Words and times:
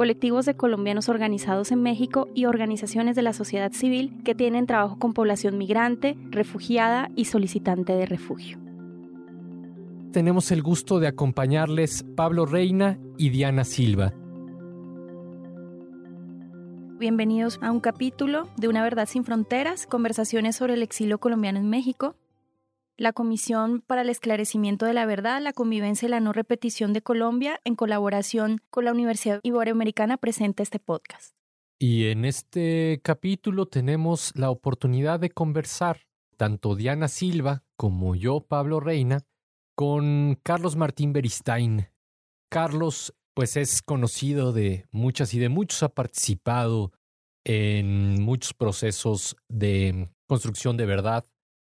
colectivos 0.00 0.46
de 0.46 0.56
colombianos 0.56 1.10
organizados 1.10 1.72
en 1.72 1.82
México 1.82 2.26
y 2.34 2.46
organizaciones 2.46 3.16
de 3.16 3.20
la 3.20 3.34
sociedad 3.34 3.70
civil 3.70 4.14
que 4.24 4.34
tienen 4.34 4.64
trabajo 4.64 4.98
con 4.98 5.12
población 5.12 5.58
migrante, 5.58 6.16
refugiada 6.30 7.10
y 7.16 7.26
solicitante 7.26 7.92
de 7.92 8.06
refugio. 8.06 8.58
Tenemos 10.10 10.52
el 10.52 10.62
gusto 10.62 11.00
de 11.00 11.08
acompañarles 11.08 12.06
Pablo 12.16 12.46
Reina 12.46 12.98
y 13.18 13.28
Diana 13.28 13.64
Silva. 13.64 14.14
Bienvenidos 16.98 17.58
a 17.60 17.70
un 17.70 17.80
capítulo 17.80 18.48
de 18.56 18.68
Una 18.68 18.82
Verdad 18.82 19.06
sin 19.06 19.26
Fronteras, 19.26 19.86
conversaciones 19.86 20.56
sobre 20.56 20.72
el 20.72 20.82
exilio 20.82 21.18
colombiano 21.18 21.58
en 21.58 21.68
México, 21.68 22.16
la 23.00 23.14
Comisión 23.14 23.82
para 23.86 24.02
el 24.02 24.10
Esclarecimiento 24.10 24.84
de 24.84 24.92
la 24.92 25.06
Verdad, 25.06 25.40
la 25.40 25.54
Convivencia 25.54 26.06
y 26.06 26.10
la 26.10 26.20
No 26.20 26.34
Repetición 26.34 26.92
de 26.92 27.00
Colombia, 27.00 27.58
en 27.64 27.74
colaboración 27.74 28.60
con 28.68 28.84
la 28.84 28.92
Universidad 28.92 29.40
Iberoamericana, 29.42 30.18
presenta 30.18 30.62
este 30.62 30.78
podcast. 30.78 31.34
Y 31.78 32.08
en 32.08 32.26
este 32.26 33.00
capítulo 33.02 33.64
tenemos 33.64 34.32
la 34.36 34.50
oportunidad 34.50 35.18
de 35.18 35.30
conversar, 35.30 36.02
tanto 36.36 36.76
Diana 36.76 37.08
Silva 37.08 37.64
como 37.78 38.14
yo, 38.14 38.42
Pablo 38.42 38.80
Reina, 38.80 39.22
con 39.74 40.38
Carlos 40.42 40.76
Martín 40.76 41.14
Beristain. 41.14 41.88
Carlos, 42.50 43.14
pues 43.32 43.56
es 43.56 43.80
conocido 43.80 44.52
de 44.52 44.84
muchas 44.90 45.32
y 45.32 45.38
de 45.38 45.48
muchos, 45.48 45.82
ha 45.82 45.88
participado 45.88 46.92
en 47.44 48.20
muchos 48.22 48.52
procesos 48.52 49.36
de 49.48 50.10
construcción 50.26 50.76
de 50.76 50.84
verdad, 50.84 51.24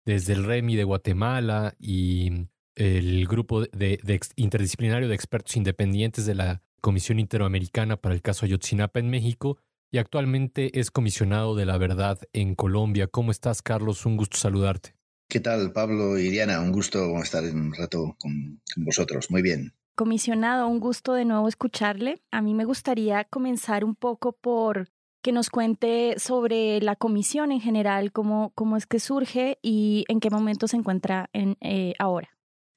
desde 0.06 0.32
el 0.32 0.44
REMI 0.44 0.76
de 0.76 0.84
Guatemala 0.84 1.74
y 1.78 2.46
el 2.76 3.26
grupo 3.26 3.62
de, 3.62 4.20
interdisciplinario 4.36 5.08
de 5.08 5.14
expertos 5.14 5.56
independientes 5.56 6.24
de 6.24 6.34
la 6.34 6.62
Comisión 6.80 7.18
Interamericana 7.18 7.96
para 7.96 8.14
el 8.14 8.22
caso 8.22 8.46
Ayotzinapa 8.46 9.00
en 9.00 9.10
México 9.10 9.58
y 9.90 9.98
actualmente 9.98 10.78
es 10.78 10.90
comisionado 10.90 11.56
de 11.56 11.66
la 11.66 11.78
verdad 11.78 12.20
en 12.32 12.54
Colombia. 12.54 13.08
¿Cómo 13.08 13.32
estás, 13.32 13.62
Carlos? 13.62 14.06
Un 14.06 14.16
gusto 14.16 14.36
saludarte. 14.36 14.94
¿Qué 15.28 15.40
tal, 15.40 15.72
Pablo 15.72 16.18
y 16.18 16.30
Diana? 16.30 16.60
Un 16.60 16.70
gusto 16.70 17.20
estar 17.20 17.42
un 17.42 17.74
rato 17.74 18.16
con 18.18 18.60
vosotros. 18.76 19.30
Muy 19.30 19.42
bien. 19.42 19.74
Comisionado, 19.96 20.68
un 20.68 20.78
gusto 20.78 21.14
de 21.14 21.24
nuevo 21.24 21.48
escucharle. 21.48 22.22
A 22.30 22.42
mí 22.42 22.54
me 22.54 22.64
gustaría 22.64 23.24
comenzar 23.24 23.84
un 23.84 23.96
poco 23.96 24.32
por 24.32 24.88
que 25.26 25.32
nos 25.32 25.50
cuente 25.50 26.14
sobre 26.18 26.80
la 26.80 26.94
comisión 26.94 27.50
en 27.50 27.60
general, 27.60 28.12
cómo, 28.12 28.52
cómo 28.54 28.76
es 28.76 28.86
que 28.86 29.00
surge 29.00 29.58
y 29.60 30.04
en 30.06 30.20
qué 30.20 30.30
momento 30.30 30.68
se 30.68 30.76
encuentra 30.76 31.30
en, 31.32 31.56
eh, 31.60 31.94
ahora. 31.98 32.28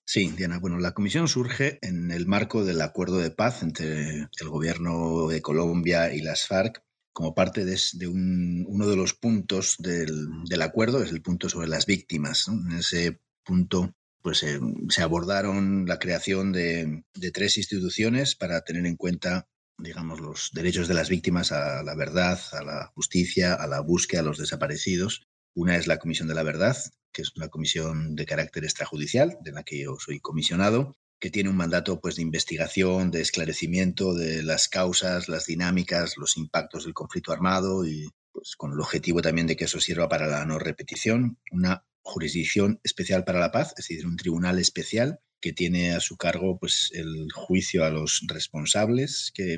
Sí, 0.03 0.29
Diana. 0.35 0.57
Bueno, 0.57 0.79
la 0.79 0.95
comisión 0.95 1.27
surge 1.27 1.77
en 1.83 2.09
el 2.09 2.25
marco 2.25 2.65
del 2.65 2.81
acuerdo 2.81 3.19
de 3.19 3.29
paz 3.29 3.61
entre 3.61 4.21
el 4.41 4.49
gobierno 4.49 5.27
de 5.27 5.43
Colombia 5.43 6.11
y 6.11 6.21
las 6.21 6.47
FARC 6.47 6.83
como 7.13 7.35
parte 7.35 7.65
de, 7.65 7.77
uno 8.07 8.87
de 8.87 8.95
los 8.95 9.13
puntos 9.13 9.75
del, 9.77 10.61
acuerdo, 10.63 11.03
es 11.03 11.11
el 11.11 11.21
punto 11.21 11.49
sobre 11.49 11.67
las 11.67 11.85
víctimas. 11.85 12.47
En 12.47 12.79
ese 12.79 13.21
punto 13.43 13.93
pues, 14.23 14.41
eh, 14.41 14.59
se 14.89 15.03
abordaron 15.03 15.85
la 15.85 15.99
creación 15.99 16.51
de 16.51 17.03
tres 17.31 17.57
instituciones 17.57 18.33
para 18.35 18.61
tener 18.61 18.87
en 18.87 18.95
cuenta 18.95 19.47
digamos, 19.79 20.19
los 20.19 20.49
derechos 20.53 20.87
de 20.87 20.93
las 20.93 21.09
víctimas 21.09 21.51
a 21.51 21.83
la 21.83 21.95
verdad, 21.95 22.39
a 22.53 22.63
la 22.63 22.87
justicia, 22.95 23.53
a 23.53 23.67
la 23.67 23.79
búsqueda, 23.79 24.21
a 24.21 24.23
los 24.23 24.37
desaparecidos. 24.37 25.27
Una 25.55 25.77
es 25.77 25.87
la 25.87 25.97
Comisión 25.97 26.27
de 26.27 26.35
la 26.35 26.43
Verdad, 26.43 26.77
que 27.11 27.21
es 27.21 27.35
una 27.35 27.49
comisión 27.49 28.15
de 28.15 28.25
carácter 28.25 28.63
extrajudicial, 28.63 29.37
de 29.41 29.51
la 29.51 29.63
que 29.63 29.79
yo 29.79 29.97
soy 29.99 30.19
comisionado, 30.19 30.97
que 31.19 31.31
tiene 31.31 31.49
un 31.49 31.57
mandato 31.57 31.99
pues, 31.99 32.15
de 32.15 32.21
investigación, 32.21 33.11
de 33.11 33.21
esclarecimiento 33.21 34.13
de 34.13 34.43
las 34.43 34.69
causas, 34.69 35.27
las 35.27 35.45
dinámicas, 35.45 36.17
los 36.17 36.37
impactos 36.37 36.85
del 36.85 36.93
conflicto 36.93 37.31
armado 37.31 37.85
y 37.85 38.09
pues, 38.31 38.55
con 38.55 38.71
el 38.71 38.79
objetivo 38.79 39.21
también 39.21 39.47
de 39.47 39.55
que 39.55 39.65
eso 39.65 39.79
sirva 39.79 40.07
para 40.07 40.27
la 40.27 40.45
no 40.45 40.59
repetición. 40.59 41.39
Una 41.51 41.85
jurisdicción 42.01 42.79
especial 42.83 43.23
para 43.23 43.39
la 43.39 43.51
paz, 43.51 43.73
es 43.77 43.87
decir, 43.87 44.05
un 44.05 44.17
tribunal 44.17 44.59
especial 44.59 45.19
que 45.41 45.53
tiene 45.53 45.93
a 45.93 45.99
su 45.99 46.17
cargo 46.17 46.57
pues, 46.59 46.91
el 46.93 47.27
juicio 47.33 47.85
a 47.85 47.89
los 47.89 48.21
responsables, 48.27 49.31
que 49.33 49.57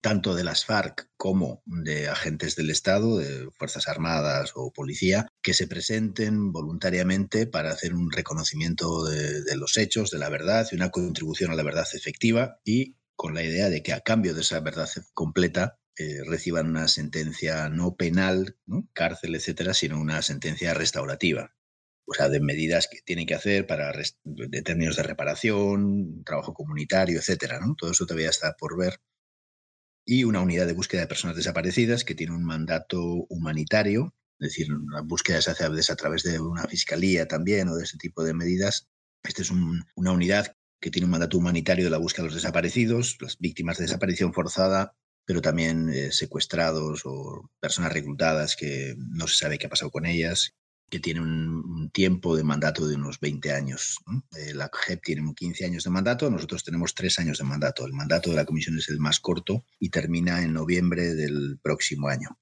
tanto 0.00 0.34
de 0.34 0.44
las 0.44 0.64
FARC 0.64 1.08
como 1.16 1.62
de 1.66 2.08
agentes 2.08 2.56
del 2.56 2.70
Estado, 2.70 3.18
de 3.18 3.48
Fuerzas 3.52 3.88
Armadas 3.88 4.52
o 4.54 4.72
Policía, 4.72 5.28
que 5.42 5.54
se 5.54 5.66
presenten 5.66 6.52
voluntariamente 6.52 7.46
para 7.46 7.70
hacer 7.70 7.94
un 7.94 8.10
reconocimiento 8.10 9.04
de, 9.04 9.56
los 9.56 9.76
hechos, 9.76 10.10
de 10.10 10.18
la 10.18 10.30
verdad 10.30 10.66
y 10.70 10.76
una 10.76 10.90
contribución 10.90 11.50
a 11.50 11.54
la 11.54 11.62
verdad 11.62 11.86
efectiva 11.92 12.58
y 12.64 12.96
con 13.14 13.34
la 13.34 13.42
idea 13.42 13.68
de 13.68 13.82
que 13.82 13.92
a 13.92 14.00
cambio 14.00 14.34
de 14.34 14.40
esa 14.40 14.60
verdad 14.60 14.88
completa 15.12 15.78
eh, 15.96 16.20
reciban 16.26 16.66
una 16.66 16.88
sentencia 16.88 17.68
no 17.68 17.94
penal, 17.96 18.56
cárcel, 18.94 19.34
etcétera, 19.34 19.74
sino 19.74 20.00
una 20.00 20.22
sentencia 20.22 20.72
restaurativa 20.72 21.54
o 22.10 22.14
sea, 22.14 22.28
de 22.28 22.40
medidas 22.40 22.88
que 22.90 23.00
tienen 23.02 23.24
que 23.24 23.36
hacer 23.36 23.68
para 23.68 23.92
de 24.24 24.62
términos 24.62 24.96
de 24.96 25.04
reparación, 25.04 26.24
trabajo 26.24 26.52
comunitario, 26.52 27.20
etcétera. 27.20 27.60
Todo 27.78 27.92
eso 27.92 28.04
todavía 28.04 28.30
está 28.30 28.56
por 28.58 28.76
ver. 28.76 28.98
Y 30.04 30.24
una 30.24 30.40
unidad 30.40 30.66
de 30.66 30.72
búsqueda 30.72 31.02
de 31.02 31.06
personas 31.06 31.36
desaparecidas 31.36 32.02
que 32.02 32.16
tiene 32.16 32.34
un 32.34 32.42
mandato 32.42 33.00
humanitario, 33.28 34.12
es 34.40 34.48
decir, 34.48 34.66
la 34.92 35.02
búsqueda 35.02 35.40
se 35.40 35.52
hace 35.52 35.64
a 35.64 35.96
través 35.96 36.24
de 36.24 36.40
una 36.40 36.64
fiscalía 36.64 37.28
también 37.28 37.68
o 37.68 37.76
de 37.76 37.84
ese 37.84 37.96
tipo 37.96 38.24
de 38.24 38.34
medidas. 38.34 38.88
Esta 39.22 39.42
es 39.42 39.52
una 39.52 40.10
unidad 40.10 40.56
que 40.80 40.90
tiene 40.90 41.04
un 41.04 41.12
mandato 41.12 41.38
humanitario 41.38 41.84
de 41.84 41.90
la 41.90 41.98
búsqueda 41.98 42.24
de 42.24 42.30
los 42.30 42.42
desaparecidos, 42.42 43.18
las 43.20 43.38
víctimas 43.38 43.78
de 43.78 43.84
desaparición 43.84 44.32
forzada, 44.32 44.96
pero 45.24 45.42
también 45.42 45.90
eh, 45.90 46.10
secuestrados 46.10 47.02
o 47.04 47.48
personas 47.60 47.92
reclutadas 47.92 48.56
que 48.56 48.96
no 48.98 49.28
se 49.28 49.36
sabe 49.36 49.58
qué 49.58 49.66
ha 49.66 49.70
pasado 49.70 49.92
con 49.92 50.06
ellas 50.06 50.56
que 50.90 51.00
tiene 51.00 51.20
un, 51.20 51.90
tiempo 51.92 52.36
de 52.36 52.44
mandato 52.44 52.86
de 52.86 52.96
unos 52.96 53.18
20 53.20 53.52
años. 53.52 53.98
Eh, 54.36 54.52
la 54.54 54.70
JEP 54.72 55.02
tiene 55.02 55.34
15 55.34 55.64
años 55.64 55.84
de 55.84 55.90
mandato, 55.90 56.30
nosotros 56.30 56.64
tenemos 56.64 56.94
3 56.94 57.20
años 57.20 57.38
de 57.38 57.44
mandato. 57.44 57.86
El 57.86 57.92
mandato 57.92 58.30
de 58.30 58.36
la 58.36 58.44
comisión 58.44 58.76
es 58.76 58.88
el 58.88 58.98
más 58.98 59.20
corto 59.20 59.64
y 59.78 59.88
termina 59.90 60.42
en 60.42 60.52
noviembre 60.52 61.14
del 61.14 61.58
próximo 61.62 62.08
año. 62.08 62.38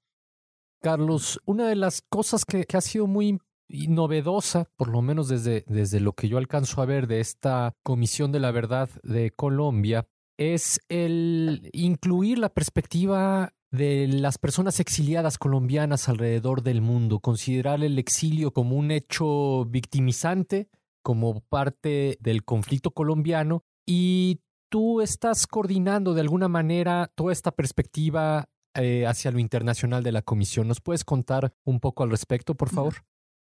Carlos, 0.81 1.39
una 1.45 1.67
de 1.67 1.75
las 1.75 2.01
cosas 2.01 2.45
que, 2.45 2.65
ha 2.73 2.81
sido 2.81 3.07
muy 3.07 3.39
novedosa, 3.69 4.65
por 4.75 4.89
lo 4.89 5.01
menos 5.01 5.27
desde, 5.27 5.63
desde 5.67 5.99
lo 5.99 6.13
que 6.13 6.27
yo 6.27 6.37
alcanzo 6.37 6.81
a 6.81 6.85
ver 6.85 7.07
de 7.07 7.19
esta 7.19 7.75
Comisión 7.83 8.31
de 8.31 8.39
la 8.39 8.51
Verdad 8.51 8.89
de 9.03 9.31
Colombia, 9.31 10.07
es 10.37 10.79
el 10.87 11.69
incluir 11.73 12.39
la 12.39 12.49
perspectiva 12.49 13.53
de 13.71 14.07
las 14.07 14.37
personas 14.37 14.79
exiliadas 14.79 15.37
colombianas 15.37 16.09
alrededor 16.09 16.63
del 16.63 16.81
mundo, 16.81 17.19
considerar 17.19 17.83
el 17.83 17.99
exilio 17.99 18.51
como 18.51 18.75
un 18.75 18.91
hecho 18.91 19.65
victimizante, 19.65 20.69
como 21.03 21.41
parte 21.41 22.17
del 22.19 22.43
conflicto 22.43 22.91
colombiano, 22.91 23.63
y 23.85 24.41
tú 24.69 25.01
estás 25.01 25.47
coordinando 25.47 26.13
de 26.13 26.21
alguna 26.21 26.47
manera 26.47 27.11
toda 27.15 27.31
esta 27.31 27.51
perspectiva 27.51 28.49
eh, 28.75 29.05
hacia 29.07 29.31
lo 29.31 29.39
internacional 29.39 30.03
de 30.03 30.11
la 30.11 30.21
Comisión. 30.21 30.67
¿Nos 30.67 30.81
puedes 30.81 31.03
contar 31.03 31.53
un 31.63 31.79
poco 31.79 32.03
al 32.03 32.11
respecto, 32.11 32.55
por 32.55 32.69
favor? 32.69 32.95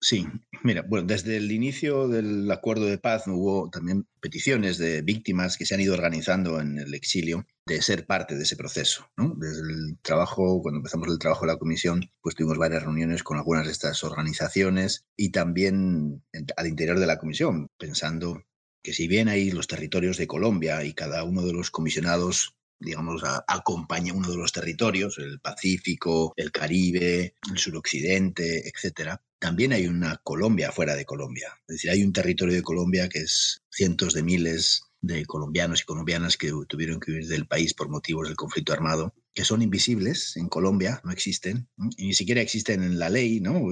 Sí, 0.03 0.27
mira, 0.63 0.81
bueno, 0.81 1.07
desde 1.07 1.37
el 1.37 1.49
inicio 1.49 2.09
del 2.09 2.51
acuerdo 2.51 2.87
de 2.87 2.97
paz 2.97 3.23
hubo 3.25 3.69
también 3.69 4.05
peticiones 4.19 4.77
de 4.77 5.01
víctimas 5.01 5.55
que 5.55 5.65
se 5.65 5.75
han 5.75 5.79
ido 5.79 5.93
organizando 5.93 6.59
en 6.59 6.77
el 6.77 6.93
exilio 6.93 7.47
de 7.65 7.81
ser 7.81 8.05
parte 8.05 8.35
de 8.35 8.43
ese 8.43 8.57
proceso. 8.57 9.07
¿no? 9.15 9.33
Desde 9.37 9.61
el 9.61 9.97
trabajo, 10.01 10.61
cuando 10.61 10.79
empezamos 10.79 11.07
el 11.07 11.19
trabajo 11.19 11.45
de 11.45 11.53
la 11.53 11.57
comisión, 11.57 12.11
pues 12.21 12.35
tuvimos 12.35 12.57
varias 12.57 12.83
reuniones 12.83 13.23
con 13.23 13.37
algunas 13.37 13.65
de 13.65 13.71
estas 13.71 14.03
organizaciones 14.03 15.05
y 15.15 15.29
también 15.29 16.21
al 16.57 16.67
interior 16.67 16.99
de 16.99 17.07
la 17.07 17.17
comisión, 17.17 17.69
pensando 17.77 18.43
que 18.83 18.91
si 18.91 19.07
bien 19.07 19.29
hay 19.29 19.51
los 19.51 19.67
territorios 19.67 20.17
de 20.17 20.27
Colombia 20.27 20.83
y 20.83 20.93
cada 20.93 21.23
uno 21.23 21.43
de 21.45 21.53
los 21.53 21.71
comisionados 21.71 22.57
digamos, 22.83 23.23
acompaña 23.47 24.13
uno 24.13 24.29
de 24.29 24.35
los 24.35 24.51
territorios, 24.51 25.17
el 25.17 25.39
Pacífico, 25.39 26.33
el 26.35 26.51
Caribe, 26.51 27.35
el 27.49 27.57
suroccidente, 27.57 28.67
etcétera, 28.67 29.21
también 29.43 29.73
hay 29.73 29.87
una 29.87 30.21
Colombia 30.23 30.71
fuera 30.71 30.95
de 30.95 31.03
Colombia. 31.03 31.49
Es 31.67 31.75
decir, 31.75 31.91
hay 31.91 32.01
un 32.01 32.13
territorio 32.13 32.55
de 32.55 32.61
Colombia 32.61 33.09
que 33.09 33.19
es 33.19 33.61
cientos 33.69 34.13
de 34.13 34.23
miles 34.23 34.83
de 35.01 35.25
colombianos 35.25 35.81
y 35.81 35.83
colombianas 35.83 36.37
que 36.37 36.49
tuvieron 36.69 37.01
que 37.01 37.11
huir 37.11 37.27
del 37.27 37.45
país 37.45 37.73
por 37.73 37.89
motivos 37.89 38.29
del 38.29 38.37
conflicto 38.37 38.71
armado, 38.71 39.13
que 39.33 39.43
son 39.43 39.61
invisibles 39.61 40.37
en 40.37 40.47
Colombia, 40.47 41.01
no 41.03 41.11
existen, 41.11 41.67
y 41.97 42.07
ni 42.07 42.13
siquiera 42.13 42.39
existen 42.39 42.83
en 42.83 42.97
la 42.97 43.09
ley, 43.09 43.41
¿no? 43.41 43.63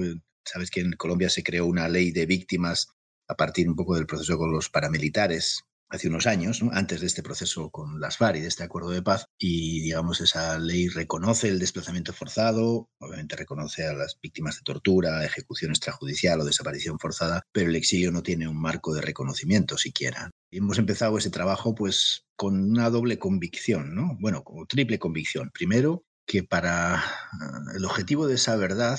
sabes 0.44 0.70
que 0.70 0.80
en 0.80 0.92
Colombia 0.92 1.30
se 1.30 1.42
creó 1.42 1.64
una 1.64 1.88
ley 1.88 2.10
de 2.10 2.26
víctimas 2.26 2.88
a 3.26 3.34
partir 3.34 3.66
un 3.66 3.74
poco 3.74 3.94
del 3.94 4.04
proceso 4.04 4.36
con 4.36 4.52
los 4.52 4.68
paramilitares 4.68 5.64
hace 5.92 6.08
unos 6.08 6.26
años, 6.26 6.62
antes 6.72 7.00
de 7.00 7.06
este 7.06 7.22
proceso 7.22 7.70
con 7.70 8.00
las 8.00 8.16
FARC 8.16 8.38
y 8.38 8.40
de 8.40 8.48
este 8.48 8.64
acuerdo 8.64 8.90
de 8.90 9.02
paz, 9.02 9.26
y 9.38 9.80
digamos 9.82 10.20
esa 10.20 10.58
ley 10.58 10.88
reconoce 10.88 11.48
el 11.48 11.58
desplazamiento 11.58 12.12
forzado, 12.12 12.88
obviamente 12.98 13.36
reconoce 13.36 13.86
a 13.86 13.92
las 13.92 14.18
víctimas 14.20 14.56
de 14.56 14.62
tortura, 14.64 15.24
ejecución 15.24 15.70
extrajudicial 15.70 16.40
o 16.40 16.44
desaparición 16.44 16.98
forzada, 16.98 17.42
pero 17.52 17.68
el 17.68 17.76
exilio 17.76 18.10
no 18.10 18.22
tiene 18.22 18.48
un 18.48 18.60
marco 18.60 18.94
de 18.94 19.02
reconocimiento 19.02 19.76
siquiera. 19.76 20.30
Y 20.50 20.58
hemos 20.58 20.78
empezado 20.78 21.18
ese 21.18 21.30
trabajo 21.30 21.74
pues 21.74 22.24
con 22.36 22.70
una 22.70 22.90
doble 22.90 23.18
convicción, 23.18 23.94
¿no? 23.94 24.16
Bueno, 24.18 24.42
como 24.42 24.66
triple 24.66 24.98
convicción. 24.98 25.50
Primero, 25.52 26.04
que 26.26 26.42
para 26.42 26.96
eh, 26.96 27.76
el 27.76 27.84
objetivo 27.84 28.26
de 28.26 28.34
esa 28.34 28.56
verdad 28.56 28.98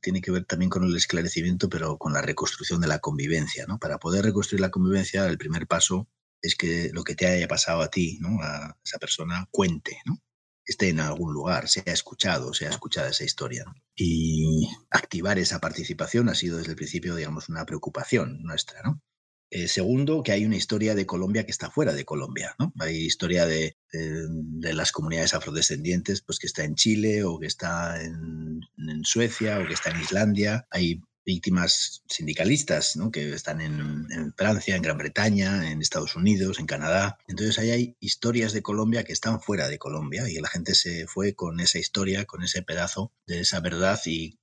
tiene 0.00 0.20
que 0.20 0.30
ver 0.30 0.44
también 0.44 0.70
con 0.70 0.84
el 0.84 0.96
esclarecimiento, 0.96 1.68
pero 1.68 1.98
con 1.98 2.12
la 2.12 2.22
reconstrucción 2.22 2.80
de 2.80 2.88
la 2.88 2.98
convivencia. 2.98 3.66
¿no? 3.66 3.78
Para 3.78 3.98
poder 3.98 4.24
reconstruir 4.24 4.60
la 4.60 4.70
convivencia, 4.70 5.26
el 5.26 5.38
primer 5.38 5.66
paso 5.66 6.08
es 6.42 6.56
que 6.56 6.90
lo 6.92 7.04
que 7.04 7.14
te 7.14 7.26
haya 7.26 7.48
pasado 7.48 7.82
a 7.82 7.90
ti, 7.90 8.18
¿no? 8.20 8.42
a 8.42 8.76
esa 8.84 8.98
persona, 8.98 9.46
cuente, 9.50 9.98
¿no? 10.06 10.18
esté 10.64 10.88
en 10.88 11.00
algún 11.00 11.32
lugar, 11.32 11.68
sea 11.68 11.82
escuchado, 11.86 12.54
sea 12.54 12.70
escuchada 12.70 13.10
esa 13.10 13.24
historia. 13.24 13.64
Y 13.94 14.68
activar 14.90 15.38
esa 15.38 15.58
participación 15.58 16.28
ha 16.28 16.34
sido 16.34 16.58
desde 16.58 16.70
el 16.70 16.76
principio, 16.76 17.16
digamos, 17.16 17.48
una 17.48 17.66
preocupación 17.66 18.42
nuestra. 18.42 18.80
¿no? 18.82 19.02
Eh, 19.52 19.66
segundo, 19.66 20.22
que 20.22 20.30
hay 20.30 20.44
una 20.44 20.56
historia 20.56 20.94
de 20.94 21.06
Colombia 21.06 21.44
que 21.44 21.50
está 21.50 21.70
fuera 21.70 21.92
de 21.92 22.04
Colombia, 22.04 22.54
¿no? 22.60 22.72
Hay 22.78 22.96
historia 22.96 23.46
de, 23.46 23.76
de, 23.92 24.72
las 24.72 24.92
comunidades 24.92 25.34
afrodescendientes, 25.34 26.22
pues 26.22 26.38
que 26.38 26.46
está 26.46 26.62
en 26.62 26.76
Chile 26.76 27.24
o 27.24 27.38
que 27.40 27.48
está 27.48 28.00
en, 28.00 28.60
en, 28.78 29.04
Suecia 29.04 29.58
o 29.58 29.66
que 29.66 29.74
está 29.74 29.90
en 29.90 30.00
Islandia. 30.00 30.68
Hay 30.70 31.02
víctimas 31.30 32.02
sindicalistas 32.08 32.96
¿no? 32.96 33.12
que 33.12 33.32
están 33.32 33.60
en, 33.60 34.34
Francia, 34.36 34.74
en 34.74 34.82
Gran 34.82 34.98
Bretaña, 34.98 35.70
en 35.70 35.80
Estados 35.80 36.16
Unidos, 36.16 36.58
en 36.58 36.66
Canadá. 36.66 37.18
Entonces 37.28 37.56
ahí 37.60 37.70
hay 37.70 37.96
historias 38.00 38.52
de 38.52 38.62
Colombia 38.62 39.04
que 39.04 39.12
están 39.12 39.40
fuera 39.40 39.68
de 39.68 39.78
Colombia 39.78 40.28
y 40.28 40.40
la 40.40 40.48
gente 40.48 40.74
se 40.74 41.06
fue 41.06 41.34
con 41.34 41.60
esa 41.60 41.78
historia, 41.78 42.24
con 42.24 42.42
ese 42.42 42.62
pedazo 42.62 43.12
de 43.26 43.40
esa 43.40 43.60
verdad 43.60 44.00
y 44.06 44.38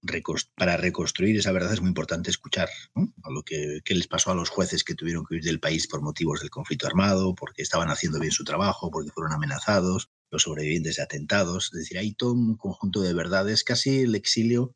para 0.56 0.78
reconstruir 0.78 1.38
esa 1.38 1.52
verdad 1.52 1.74
es 1.74 1.82
muy 1.82 1.90
importante 1.90 2.30
escuchar 2.30 2.70
a 2.96 3.30
lo 3.32 3.44
que, 3.44 3.82
les 3.86 4.08
pasó 4.08 4.32
a 4.32 4.36
los 4.36 4.50
jueces 4.50 4.86
que 4.86 4.96
tuvieron 4.96 5.26
que 5.26 5.36
huir 5.36 5.44
del 5.44 5.60
país 5.60 5.88
por 5.88 6.02
motivos 6.02 6.40
del 6.40 6.50
conflicto 6.50 6.88
armado, 6.88 7.36
porque 7.36 7.64
estaban 7.64 7.90
haciendo 7.90 8.20
bien 8.20 8.32
su 8.32 8.46
trabajo, 8.46 8.92
porque 8.92 9.12
fueron 9.12 9.34
amenazados, 9.34 10.10
los 10.32 10.44
sobrevivientes 10.44 10.98
de 10.98 11.04
atentados. 11.04 11.72
Es 11.74 11.80
decir, 11.80 11.98
hay 11.98 12.14
todo 12.14 12.34
un 12.34 12.56
conjunto 12.56 13.02
de 13.02 13.14
verdades. 13.14 13.64
Casi 13.64 14.02
el 14.02 14.16
exilio 14.16 14.76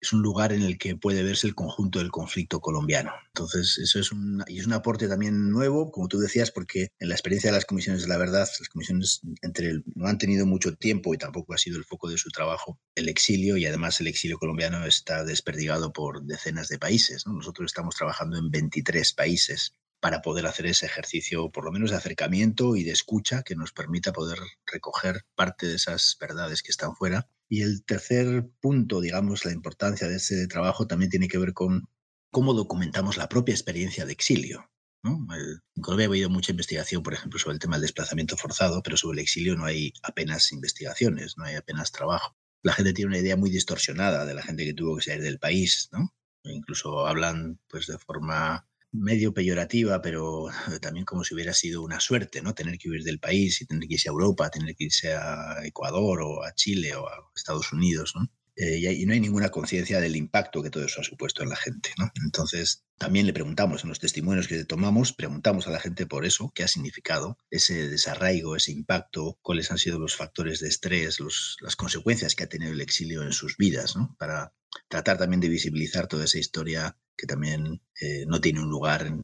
es 0.00 0.12
un 0.12 0.22
lugar 0.22 0.52
en 0.52 0.62
el 0.62 0.78
que 0.78 0.96
puede 0.96 1.22
verse 1.22 1.46
el 1.46 1.54
conjunto 1.54 1.98
del 1.98 2.10
conflicto 2.10 2.60
colombiano. 2.60 3.12
Entonces, 3.28 3.78
eso 3.78 4.00
es 4.00 4.12
un, 4.12 4.42
y 4.46 4.58
es 4.58 4.66
un 4.66 4.72
aporte 4.72 5.08
también 5.08 5.50
nuevo, 5.50 5.90
como 5.90 6.08
tú 6.08 6.18
decías, 6.18 6.50
porque 6.50 6.88
en 6.98 7.08
la 7.08 7.14
experiencia 7.14 7.50
de 7.50 7.56
las 7.56 7.66
comisiones 7.66 8.02
de 8.02 8.08
la 8.08 8.16
verdad, 8.16 8.48
las 8.58 8.68
comisiones 8.68 9.20
entre 9.42 9.82
no 9.94 10.06
han 10.06 10.18
tenido 10.18 10.46
mucho 10.46 10.74
tiempo 10.74 11.14
y 11.14 11.18
tampoco 11.18 11.54
ha 11.54 11.58
sido 11.58 11.78
el 11.78 11.84
foco 11.84 12.08
de 12.08 12.18
su 12.18 12.30
trabajo 12.30 12.78
el 12.94 13.08
exilio, 13.08 13.56
y 13.56 13.66
además 13.66 14.00
el 14.00 14.06
exilio 14.06 14.38
colombiano 14.38 14.84
está 14.86 15.24
desperdigado 15.24 15.92
por 15.92 16.22
decenas 16.24 16.68
de 16.68 16.78
países. 16.78 17.26
Nosotros 17.26 17.66
estamos 17.66 17.94
trabajando 17.94 18.38
en 18.38 18.50
23 18.50 19.12
países 19.12 19.74
para 20.00 20.22
poder 20.22 20.46
hacer 20.46 20.66
ese 20.66 20.86
ejercicio, 20.86 21.50
por 21.50 21.64
lo 21.64 21.72
menos 21.72 21.90
de 21.90 21.96
acercamiento 21.96 22.76
y 22.76 22.84
de 22.84 22.92
escucha, 22.92 23.42
que 23.42 23.54
nos 23.54 23.72
permita 23.72 24.12
poder 24.12 24.38
recoger 24.66 25.24
parte 25.34 25.66
de 25.66 25.76
esas 25.76 26.16
verdades 26.18 26.62
que 26.62 26.70
están 26.70 26.96
fuera 26.96 27.28
y 27.50 27.62
el 27.62 27.84
tercer 27.84 28.48
punto, 28.60 29.00
digamos, 29.00 29.44
la 29.44 29.52
importancia 29.52 30.06
de 30.06 30.16
ese 30.16 30.46
trabajo 30.46 30.86
también 30.86 31.10
tiene 31.10 31.26
que 31.26 31.36
ver 31.36 31.52
con 31.52 31.88
cómo 32.30 32.54
documentamos 32.54 33.16
la 33.16 33.28
propia 33.28 33.52
experiencia 33.52 34.06
de 34.06 34.12
exilio. 34.12 34.70
En 35.02 35.82
Colombia 35.82 36.06
ha 36.06 36.10
habido 36.10 36.30
mucha 36.30 36.52
investigación, 36.52 37.02
por 37.02 37.12
ejemplo, 37.12 37.40
sobre 37.40 37.54
el 37.54 37.58
tema 37.58 37.74
del 37.74 37.82
desplazamiento 37.82 38.36
forzado, 38.36 38.82
pero 38.82 38.96
sobre 38.96 39.16
el 39.16 39.22
exilio 39.22 39.56
no 39.56 39.64
hay 39.64 39.92
apenas 40.04 40.52
investigaciones, 40.52 41.36
no 41.36 41.44
hay 41.44 41.56
apenas 41.56 41.90
trabajo. 41.90 42.36
La 42.62 42.72
gente 42.74 42.92
tiene 42.92 43.08
una 43.08 43.18
idea 43.18 43.36
muy 43.36 43.50
distorsionada 43.50 44.24
de 44.26 44.34
la 44.34 44.42
gente 44.42 44.64
que 44.64 44.74
tuvo 44.74 44.96
que 44.96 45.02
salir 45.02 45.22
del 45.22 45.40
país, 45.40 45.88
¿no? 45.90 46.14
E 46.44 46.52
incluso 46.52 47.06
hablan 47.06 47.58
pues 47.66 47.88
de 47.88 47.98
forma 47.98 48.68
medio 48.92 49.32
peyorativa, 49.32 50.02
pero 50.02 50.48
también 50.80 51.04
como 51.04 51.24
si 51.24 51.34
hubiera 51.34 51.54
sido 51.54 51.82
una 51.82 52.00
suerte, 52.00 52.42
¿no? 52.42 52.54
Tener 52.54 52.78
que 52.78 52.90
huir 52.90 53.04
del 53.04 53.20
país 53.20 53.60
y 53.60 53.66
tener 53.66 53.88
que 53.88 53.94
irse 53.94 54.08
a 54.08 54.12
Europa, 54.12 54.50
tener 54.50 54.74
que 54.74 54.84
irse 54.84 55.12
a 55.14 55.64
Ecuador 55.64 56.22
o 56.22 56.44
a 56.44 56.54
Chile 56.54 56.94
o 56.94 57.06
a 57.08 57.30
Estados 57.34 57.72
Unidos, 57.72 58.12
¿no? 58.16 58.30
Eh, 58.56 58.78
y, 58.78 59.06
no 59.06 59.14
hay 59.14 59.20
ninguna 59.20 59.48
conciencia 59.48 60.00
del 60.00 60.16
impacto 60.16 60.62
que 60.62 60.68
todo 60.68 60.84
eso 60.84 61.00
ha 61.00 61.04
supuesto 61.04 61.42
en 61.42 61.48
la 61.48 61.56
gente, 61.56 61.90
¿no? 61.96 62.10
Entonces, 62.22 62.84
también 62.98 63.26
le 63.26 63.32
preguntamos 63.32 63.84
en 63.84 63.88
los 63.88 64.00
testimonios 64.00 64.48
que 64.48 64.64
tomamos, 64.64 65.14
preguntamos 65.14 65.66
a 65.66 65.70
la 65.70 65.80
gente 65.80 66.04
por 66.04 66.26
eso, 66.26 66.52
qué 66.54 66.64
ha 66.64 66.68
significado 66.68 67.38
ese 67.48 67.88
desarraigo, 67.88 68.56
ese 68.56 68.72
impacto, 68.72 69.38
cuáles 69.40 69.70
han 69.70 69.78
sido 69.78 69.98
los 69.98 70.14
factores 70.14 70.60
de 70.60 70.68
estrés, 70.68 71.18
las 71.62 71.76
consecuencias 71.76 72.34
que 72.34 72.44
ha 72.44 72.48
tenido 72.48 72.72
el 72.72 72.82
exilio 72.82 73.22
en 73.22 73.32
sus 73.32 73.56
vidas, 73.56 73.96
¿no? 73.96 74.14
Para 74.18 74.52
tratar 74.88 75.16
también 75.16 75.40
de 75.40 75.48
visibilizar 75.48 76.06
toda 76.06 76.24
esa 76.24 76.38
historia 76.38 76.98
que 77.20 77.26
también 77.26 77.82
eh, 78.00 78.24
no 78.26 78.40
tiene 78.40 78.60
un 78.60 78.70
lugar 78.70 79.06
en, 79.06 79.22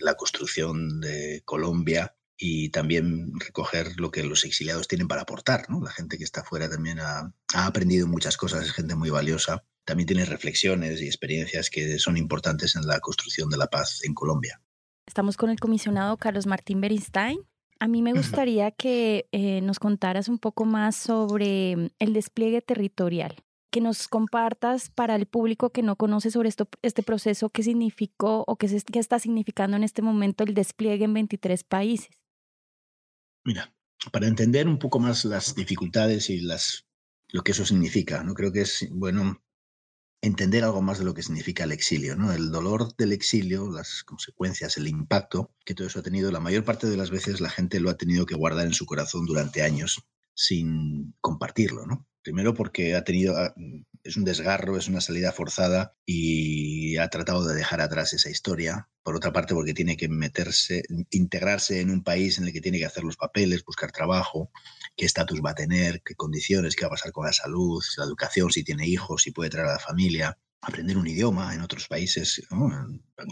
la 0.00 0.14
construcción 0.14 1.00
de 1.00 1.42
Colombia 1.44 2.16
y 2.36 2.70
también 2.70 3.30
recoger 3.38 4.00
lo 4.00 4.10
que 4.10 4.24
los 4.24 4.44
exiliados 4.44 4.88
tienen 4.88 5.06
para 5.06 5.22
aportar. 5.22 5.68
¿no? 5.68 5.80
La 5.80 5.92
gente 5.92 6.18
que 6.18 6.24
está 6.24 6.40
afuera 6.40 6.68
también 6.68 6.98
ha, 6.98 7.32
aprendido 7.54 8.08
muchas 8.08 8.36
cosas, 8.36 8.64
es 8.64 8.72
gente 8.72 8.96
muy 8.96 9.10
valiosa. 9.10 9.62
También 9.84 10.08
tiene 10.08 10.24
reflexiones 10.24 11.00
y 11.00 11.06
experiencias 11.06 11.70
que 11.70 11.98
son 11.98 12.16
importantes 12.16 12.74
en 12.74 12.86
la 12.86 12.98
construcción 13.00 13.48
de 13.48 13.58
la 13.58 13.68
paz 13.68 14.00
en 14.02 14.14
Colombia. 14.14 14.60
Estamos 15.06 15.36
con 15.36 15.50
el 15.50 15.60
comisionado 15.60 16.16
Carlos 16.16 16.46
Martín 16.46 16.80
Beristain. 16.80 17.38
A 17.78 17.86
mí 17.86 18.02
me 18.02 18.12
gustaría 18.12 18.72
que 18.72 19.28
eh, 19.30 19.60
nos 19.60 19.78
contaras 19.78 20.28
un 20.28 20.38
poco 20.38 20.64
más 20.64 20.96
sobre 20.96 21.92
el 21.98 22.12
despliegue 22.12 22.60
territorial 22.60 23.36
que 23.70 23.80
nos 23.80 24.08
compartas 24.08 24.90
para 24.90 25.16
el 25.16 25.26
público 25.26 25.70
que 25.70 25.82
no 25.82 25.96
conoce 25.96 26.30
sobre 26.30 26.48
esto, 26.48 26.68
este 26.82 27.02
proceso, 27.02 27.50
qué 27.50 27.62
significó 27.62 28.44
o 28.46 28.56
qué, 28.56 28.68
qué 28.92 28.98
está 28.98 29.18
significando 29.18 29.76
en 29.76 29.84
este 29.84 30.02
momento 30.02 30.44
el 30.44 30.54
despliegue 30.54 31.04
en 31.04 31.14
23 31.14 31.64
países. 31.64 32.10
Mira, 33.44 33.72
para 34.12 34.26
entender 34.26 34.68
un 34.68 34.78
poco 34.78 34.98
más 34.98 35.24
las 35.24 35.54
dificultades 35.54 36.30
y 36.30 36.40
las, 36.40 36.86
lo 37.28 37.42
que 37.42 37.52
eso 37.52 37.64
significa, 37.64 38.22
¿no? 38.22 38.34
creo 38.34 38.52
que 38.52 38.62
es 38.62 38.88
bueno 38.90 39.42
entender 40.22 40.64
algo 40.64 40.82
más 40.82 40.98
de 40.98 41.04
lo 41.04 41.14
que 41.14 41.22
significa 41.22 41.64
el 41.64 41.72
exilio, 41.72 42.14
¿no? 42.14 42.32
El 42.32 42.50
dolor 42.50 42.94
del 42.96 43.12
exilio, 43.12 43.70
las 43.70 44.04
consecuencias, 44.04 44.76
el 44.76 44.86
impacto 44.86 45.54
que 45.64 45.74
todo 45.74 45.86
eso 45.86 46.00
ha 46.00 46.02
tenido, 46.02 46.30
la 46.30 46.40
mayor 46.40 46.64
parte 46.64 46.86
de 46.88 46.96
las 46.96 47.10
veces 47.10 47.40
la 47.40 47.48
gente 47.48 47.80
lo 47.80 47.88
ha 47.88 47.96
tenido 47.96 48.26
que 48.26 48.34
guardar 48.34 48.66
en 48.66 48.74
su 48.74 48.84
corazón 48.84 49.24
durante 49.24 49.62
años 49.62 50.04
sin 50.34 51.14
compartirlo, 51.20 51.86
¿no? 51.86 52.06
Primero 52.22 52.52
porque 52.54 52.94
ha 52.94 53.04
tenido, 53.04 53.36
ah, 53.36 53.54
es 54.02 54.16
un 54.16 54.24
desgarro, 54.24 54.76
es 54.76 54.88
una 54.88 55.00
salida 55.00 55.32
forzada 55.32 55.96
y 56.04 56.96
ha 56.98 57.08
tratado 57.08 57.46
de 57.46 57.54
dejar 57.54 57.80
atrás 57.80 58.12
esa 58.12 58.30
historia. 58.30 58.88
Por 59.02 59.16
otra 59.16 59.32
parte 59.32 59.54
porque 59.54 59.72
tiene 59.72 59.96
que 59.96 60.08
meterse, 60.08 60.82
integrarse 61.10 61.80
en 61.80 61.90
un 61.90 62.02
país 62.04 62.38
en 62.38 62.44
el 62.44 62.52
que 62.52 62.60
tiene 62.60 62.78
que 62.78 62.84
hacer 62.84 63.04
los 63.04 63.16
papeles, 63.16 63.64
buscar 63.64 63.92
trabajo, 63.92 64.50
qué 64.96 65.06
estatus 65.06 65.40
va 65.44 65.50
a 65.50 65.54
tener, 65.54 66.02
qué 66.02 66.14
condiciones, 66.14 66.76
qué 66.76 66.82
va 66.84 66.88
a 66.88 66.90
pasar 66.90 67.12
con 67.12 67.24
la 67.24 67.32
salud, 67.32 67.82
la 67.96 68.04
educación, 68.04 68.50
si 68.50 68.64
tiene 68.64 68.86
hijos, 68.86 69.22
si 69.22 69.30
puede 69.30 69.50
traer 69.50 69.68
a 69.68 69.72
la 69.72 69.78
familia, 69.78 70.38
aprender 70.60 70.98
un 70.98 71.06
idioma 71.06 71.54
en 71.54 71.62
otros 71.62 71.88
países, 71.88 72.42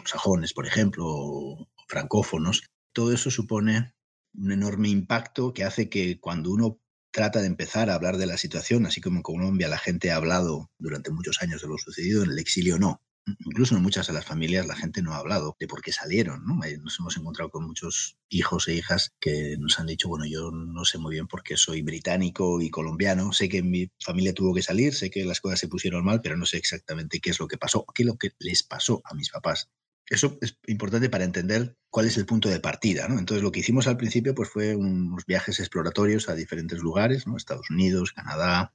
sajones, 0.07 0.55
por 0.55 0.67
ejemplo, 0.67 1.05
o 1.07 1.69
francófonos. 1.89 2.63
Todo 2.93 3.13
eso 3.13 3.31
supone 3.31 3.95
un 4.35 4.53
enorme 4.53 4.89
impacto 4.89 5.53
que 5.53 5.65
hace 5.65 5.89
que 5.89 6.19
cuando 6.21 6.51
uno 6.51 6.81
trata 7.11 7.41
de 7.41 7.47
empezar 7.47 7.91
a 7.91 7.95
hablar 7.95 8.17
de 8.17 8.27
la 8.27 8.37
situación, 8.37 8.87
así 8.87 9.01
como 9.01 9.19
en 9.19 9.23
Colombia 9.23 9.69
la 9.69 9.79
gente 9.79 10.11
ha 10.11 10.17
hablado 10.17 10.71
durante 10.79 11.11
muchos 11.11 11.43
años 11.43 11.63
de 11.63 11.69
lo 11.69 11.79
sucedido, 11.79 12.23
en 12.23 12.31
el 12.31 12.39
exilio 12.39 12.79
no. 12.79 13.03
Incluso 13.45 13.77
en 13.77 13.83
muchas 13.83 14.07
de 14.07 14.15
las 14.15 14.25
familias 14.25 14.67
la 14.67 14.77
gente 14.77 15.03
no 15.03 15.13
ha 15.13 15.19
hablado 15.19 15.55
de 15.61 15.67
por 15.67 15.83
qué 15.83 15.93
salieron. 15.93 16.47
¿no? 16.47 16.65
Eh, 16.65 16.79
nos 16.79 16.99
hemos 16.99 17.17
encontrado 17.17 17.51
con 17.51 17.67
muchos 17.67 18.17
hijos 18.31 18.69
e 18.69 18.75
hijas 18.75 19.13
que 19.21 19.57
nos 19.59 19.79
han 19.79 19.87
dicho, 19.87 20.09
bueno, 20.09 20.25
yo 20.27 20.51
no 20.51 20.85
sé 20.85 20.99
muy 20.99 21.15
bien 21.15 21.27
por 21.27 21.43
qué 21.43 21.57
soy 21.57 21.83
británico 21.83 22.61
y 22.61 22.71
colombiano, 22.71 23.33
sé 23.33 23.49
que 23.49 23.63
mi 23.63 23.91
familia 24.01 24.33
tuvo 24.33 24.55
que 24.55 24.63
salir, 24.63 24.95
sé 24.95 25.11
que 25.11 25.25
las 25.25 25.41
cosas 25.41 25.61
se 25.61 25.69
pusieron 25.69 26.05
mal, 26.05 26.21
pero 26.23 26.37
no 26.37 26.47
sé 26.47 26.57
exactamente 26.57 27.21
qué 27.21 27.31
es 27.31 27.39
lo 27.39 27.49
que 27.49 27.59
pasó, 27.59 27.85
qué 27.95 28.03
es 28.03 28.07
lo 28.07 28.17
que 28.17 28.31
les 28.39 28.63
pasó 28.63 29.03
a 29.05 29.15
mis 29.15 29.31
papás. 29.31 29.69
Eso 30.11 30.39
es 30.41 30.59
importante 30.67 31.11
para 31.11 31.25
entender 31.25 31.77
cuál 31.91 32.07
es 32.07 32.17
el 32.17 32.27
punto 32.27 32.49
de 32.49 32.61
partida. 32.61 33.09
¿no? 33.09 33.19
Entonces, 33.19 33.43
lo 33.43 33.53
que 33.53 33.61
hicimos 33.61 33.87
al 33.87 33.97
principio 33.97 34.35
pues, 34.35 34.49
fue 34.49 34.75
unos 34.75 35.27
viajes 35.27 35.61
exploratorios 35.61 36.29
a 36.29 36.35
diferentes 36.35 36.79
lugares, 36.79 37.27
¿no? 37.27 37.37
Estados 37.37 37.71
Unidos, 37.71 38.13
Canadá, 38.13 38.75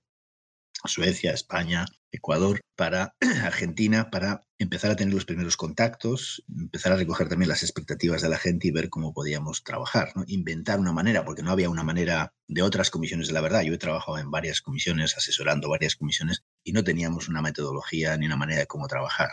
Suecia, 0.85 1.31
España, 1.31 1.85
Ecuador, 2.11 2.61
para 2.75 3.15
Argentina, 3.43 4.09
para 4.09 4.41
empezar 4.59 4.91
a 4.91 4.95
tener 4.95 5.13
los 5.13 5.25
primeros 5.25 5.57
contactos, 5.57 6.43
empezar 6.47 6.93
a 6.93 6.95
recoger 6.95 7.27
también 7.27 7.49
las 7.49 7.63
expectativas 7.63 8.21
de 8.21 8.29
la 8.29 8.37
gente 8.37 8.67
y 8.67 8.71
ver 8.71 8.89
cómo 8.89 9.13
podíamos 9.13 9.63
trabajar, 9.63 10.11
¿no? 10.15 10.23
inventar 10.27 10.79
una 10.79 10.93
manera, 10.93 11.25
porque 11.25 11.43
no 11.43 11.51
había 11.51 11.69
una 11.69 11.83
manera 11.83 12.33
de 12.47 12.61
otras 12.61 12.89
comisiones 12.89 13.27
de 13.27 13.33
la 13.33 13.41
verdad. 13.41 13.63
Yo 13.63 13.73
he 13.73 13.77
trabajado 13.77 14.17
en 14.19 14.31
varias 14.31 14.61
comisiones, 14.61 15.17
asesorando 15.17 15.69
varias 15.69 15.95
comisiones, 15.95 16.43
y 16.63 16.71
no 16.71 16.83
teníamos 16.83 17.27
una 17.27 17.41
metodología 17.41 18.15
ni 18.17 18.25
una 18.25 18.37
manera 18.37 18.61
de 18.61 18.67
cómo 18.67 18.87
trabajar. 18.87 19.31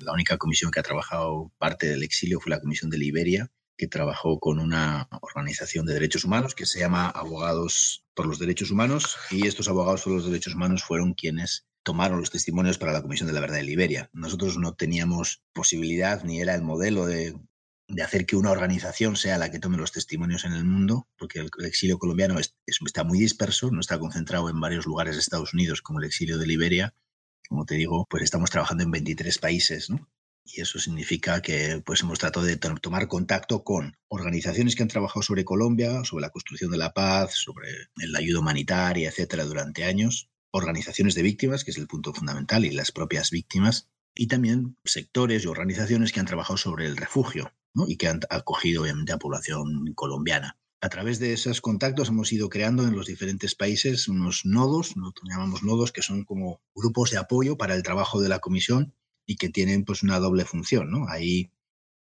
La 0.00 0.12
única 0.12 0.38
comisión 0.38 0.70
que 0.70 0.80
ha 0.80 0.84
trabajado 0.84 1.52
parte 1.58 1.86
del 1.86 2.02
exilio 2.02 2.40
fue 2.40 2.50
la 2.50 2.60
Comisión 2.60 2.90
de 2.90 2.98
Liberia, 2.98 3.50
que 3.76 3.88
trabajó 3.88 4.38
con 4.38 4.58
una 4.58 5.08
organización 5.20 5.86
de 5.86 5.94
derechos 5.94 6.24
humanos 6.24 6.54
que 6.54 6.66
se 6.66 6.80
llama 6.80 7.08
Abogados 7.08 8.04
por 8.14 8.26
los 8.26 8.38
Derechos 8.38 8.70
Humanos 8.70 9.16
y 9.30 9.46
estos 9.46 9.68
abogados 9.68 10.02
por 10.02 10.12
los 10.12 10.26
derechos 10.26 10.54
humanos 10.54 10.84
fueron 10.84 11.14
quienes 11.14 11.66
tomaron 11.82 12.20
los 12.20 12.30
testimonios 12.30 12.78
para 12.78 12.92
la 12.92 13.02
Comisión 13.02 13.26
de 13.26 13.32
la 13.32 13.40
Verdad 13.40 13.56
de 13.56 13.64
Liberia. 13.64 14.10
Nosotros 14.12 14.56
no 14.58 14.74
teníamos 14.74 15.42
posibilidad 15.52 16.22
ni 16.22 16.40
era 16.40 16.54
el 16.54 16.62
modelo 16.62 17.06
de, 17.06 17.36
hacer 18.02 18.24
que 18.24 18.36
una 18.36 18.50
organización 18.50 19.16
sea 19.16 19.38
la 19.38 19.50
que 19.50 19.58
tome 19.58 19.76
los 19.76 19.92
testimonios 19.92 20.44
en 20.44 20.52
el 20.52 20.64
mundo, 20.64 21.08
porque 21.18 21.40
el, 21.40 21.50
exilio 21.66 21.98
colombiano 21.98 22.38
está 22.66 23.04
muy 23.04 23.18
disperso, 23.18 23.70
no 23.70 23.80
está 23.80 23.98
concentrado 23.98 24.48
en 24.48 24.60
varios 24.60 24.86
lugares 24.86 25.16
de 25.16 25.20
Estados 25.20 25.52
Unidos 25.52 25.82
como 25.82 25.98
el 25.98 26.06
exilio 26.06 26.38
de 26.38 26.46
Liberia. 26.46 26.94
Como 27.48 27.66
te 27.66 27.74
digo, 27.74 28.06
pues 28.08 28.22
estamos 28.22 28.50
trabajando 28.50 28.84
en 28.84 28.92
23 28.92 29.38
países, 29.38 29.90
¿no? 29.90 30.08
Y 30.44 30.60
eso 30.60 30.78
significa 30.78 31.40
que 31.40 31.82
pues, 31.84 32.02
hemos 32.02 32.18
tratado 32.18 32.44
de 32.44 32.56
tomar 32.56 33.08
contacto 33.08 33.64
con 33.64 33.96
organizaciones 34.08 34.74
que 34.74 34.82
han 34.82 34.88
trabajado 34.88 35.22
sobre 35.22 35.44
Colombia, 35.44 36.04
sobre 36.04 36.22
la 36.22 36.30
construcción 36.30 36.70
de 36.70 36.78
la 36.78 36.92
paz, 36.92 37.34
sobre 37.34 37.68
la 37.96 38.18
ayuda 38.18 38.40
humanitaria, 38.40 39.08
etcétera, 39.08 39.44
durante 39.44 39.84
años, 39.84 40.30
organizaciones 40.50 41.14
de 41.14 41.22
víctimas, 41.22 41.64
que 41.64 41.70
es 41.70 41.78
el 41.78 41.86
punto 41.86 42.12
fundamental, 42.12 42.64
y 42.64 42.70
las 42.70 42.92
propias 42.92 43.30
víctimas, 43.30 43.88
y 44.14 44.26
también 44.26 44.76
sectores 44.84 45.44
y 45.44 45.46
organizaciones 45.46 46.12
que 46.12 46.20
han 46.20 46.26
trabajado 46.26 46.56
sobre 46.56 46.86
el 46.86 46.96
refugio 46.96 47.52
y 47.88 47.96
que 47.96 48.08
han 48.08 48.20
acogido 48.28 48.82
obviamente 48.82 49.12
a 49.12 49.18
población 49.18 49.94
colombiana. 49.94 50.58
A 50.82 50.88
través 50.88 51.20
de 51.20 51.32
esos 51.32 51.60
contactos 51.60 52.08
hemos 52.08 52.32
ido 52.32 52.48
creando 52.48 52.82
en 52.82 52.94
los 52.94 53.06
diferentes 53.06 53.54
países 53.54 54.08
unos 54.08 54.44
nodos, 54.44 54.96
lo 54.96 55.12
llamamos 55.24 55.62
nodos, 55.62 55.92
que 55.92 56.02
son 56.02 56.24
como 56.24 56.60
grupos 56.74 57.12
de 57.12 57.18
apoyo 57.18 57.56
para 57.56 57.74
el 57.76 57.84
trabajo 57.84 58.20
de 58.20 58.28
la 58.28 58.40
comisión 58.40 58.92
y 59.26 59.36
que 59.36 59.48
tienen 59.48 59.84
pues 59.84 60.02
una 60.02 60.18
doble 60.18 60.44
función, 60.44 60.90
¿no? 60.90 61.08
Ahí 61.08 61.52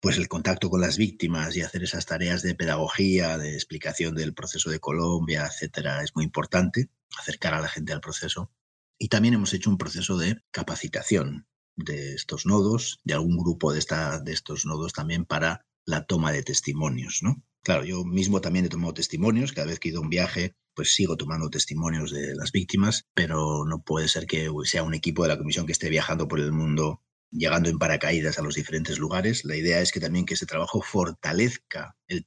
pues 0.01 0.17
el 0.17 0.29
contacto 0.29 0.71
con 0.71 0.81
las 0.81 0.97
víctimas 0.97 1.55
y 1.57 1.61
hacer 1.61 1.85
esas 1.85 2.07
tareas 2.07 2.43
de 2.43 2.55
pedagogía, 2.55 3.37
de 3.37 3.55
explicación 3.55 4.15
del 4.15 4.33
proceso 4.33 4.71
de 4.71 4.81
Colombia, 4.81 5.47
etcétera, 5.47 6.03
es 6.03 6.17
muy 6.17 6.25
importante, 6.25 6.89
acercar 7.19 7.53
a 7.53 7.61
la 7.61 7.69
gente 7.69 7.93
al 7.93 8.01
proceso. 8.01 8.51
Y 8.99 9.09
también 9.09 9.35
hemos 9.35 9.53
hecho 9.53 9.69
un 9.71 9.79
proceso 9.79 10.17
de 10.17 10.43
capacitación 10.51 11.47
de 11.77 12.15
estos 12.15 12.47
nodos, 12.47 13.01
de 13.05 13.15
algún 13.15 13.37
grupo 13.37 13.73
de, 13.73 13.79
esta, 13.79 14.21
de 14.21 14.33
estos 14.33 14.65
nodos 14.65 14.93
también 14.93 15.25
para 15.27 15.67
la 15.85 16.07
toma 16.07 16.33
de 16.33 16.43
testimonios, 16.43 17.21
¿no? 17.23 17.43
Claro, 17.63 17.85
yo 17.85 18.05
mismo 18.05 18.41
también 18.41 18.65
he 18.65 18.71
tomado 18.71 18.95
testimonios, 18.95 19.53
cada 19.53 19.67
vez 19.67 19.79
que 19.79 19.89
he 19.89 19.93
ido 19.93 20.01
a 20.01 20.05
un 20.05 20.09
viaje, 20.09 20.57
pues 20.75 20.95
sigo 20.95 21.17
tomando 21.17 21.51
testimonios 21.51 22.11
de 22.11 22.35
las 22.35 22.53
víctimas, 22.53 23.07
pero 23.13 23.67
no 23.67 23.83
puede 23.83 24.09
ser 24.09 24.27
que 24.27 24.49
sea 24.65 24.83
un 24.83 24.95
equipo 24.95 25.23
de 25.23 25.29
la 25.29 25.39
comisión 25.39 25.67
que 25.67 25.73
esté 25.73 25.91
viajando 25.91 26.27
por 26.27 26.41
el 26.41 26.53
mundo 26.53 27.03
llegando 27.31 27.69
en 27.69 27.79
paracaídas 27.79 28.39
a 28.39 28.43
los 28.43 28.55
diferentes 28.55 28.99
lugares. 28.99 29.45
La 29.45 29.57
idea 29.57 29.81
es 29.81 29.93
que 29.93 30.01
también 30.01 30.27
que 30.27 30.35
ese 30.35 30.47
trabajo 30.47 30.83
fortalezca 30.83 31.97
el, 32.09 32.27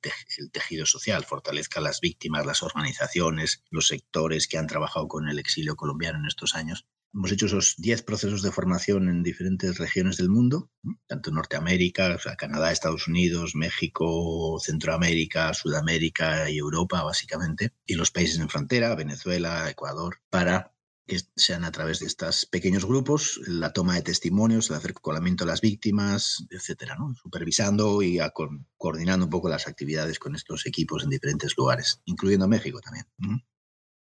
tejido 0.51 0.85
social, 0.85 1.25
fortalezca 1.25 1.81
las 1.81 1.99
víctimas, 1.99 2.45
las 2.45 2.63
organizaciones, 2.63 3.63
los 3.69 3.87
sectores 3.87 4.47
que 4.47 4.57
han 4.57 4.67
trabajado 4.67 5.07
con 5.07 5.27
el 5.27 5.39
exilio 5.39 5.75
colombiano 5.75 6.19
en 6.19 6.25
estos 6.25 6.55
años. 6.55 6.87
Hemos 7.13 7.31
hecho 7.31 7.45
esos 7.45 7.75
10 7.77 8.01
procesos 8.01 8.41
de 8.41 8.51
formación 8.51 9.07
en 9.07 9.21
diferentes 9.21 9.77
regiones 9.77 10.17
del 10.17 10.29
mundo, 10.29 10.71
tanto 11.05 11.29
Norteamérica, 11.29 12.17
Canadá, 12.39 12.71
Estados 12.71 13.07
Unidos, 13.07 13.53
México, 13.53 14.57
Centroamérica, 14.59 15.53
Sudamérica 15.53 16.49
y 16.49 16.57
Europa, 16.57 17.03
básicamente, 17.03 17.73
y 17.85 17.93
los 17.93 18.09
países 18.09 18.39
en 18.39 18.49
frontera, 18.49 18.95
Venezuela, 18.95 19.69
Ecuador, 19.69 20.21
para 20.31 20.72
que 21.05 21.19
sean 21.35 21.65
a 21.65 21.71
través 21.71 21.99
de 21.99 22.05
estos 22.05 22.45
pequeños 22.45 22.85
grupos, 22.85 23.41
la 23.47 23.73
toma 23.73 23.95
de 23.95 24.01
testimonios, 24.03 24.69
el 24.69 24.77
acercamiento 24.77 25.43
a 25.43 25.47
las 25.47 25.61
víctimas, 25.61 26.45
etcétera, 26.49 26.95
¿no? 26.97 27.13
supervisando 27.15 28.01
y 28.01 28.19
coordinando 28.77 29.25
un 29.25 29.29
poco 29.29 29.49
las 29.49 29.67
actividades 29.67 30.19
con 30.19 30.35
estos 30.35 30.65
equipos 30.65 31.03
en 31.03 31.09
diferentes 31.09 31.53
lugares, 31.57 32.01
incluyendo 32.05 32.47
México 32.47 32.79
también. 32.79 33.05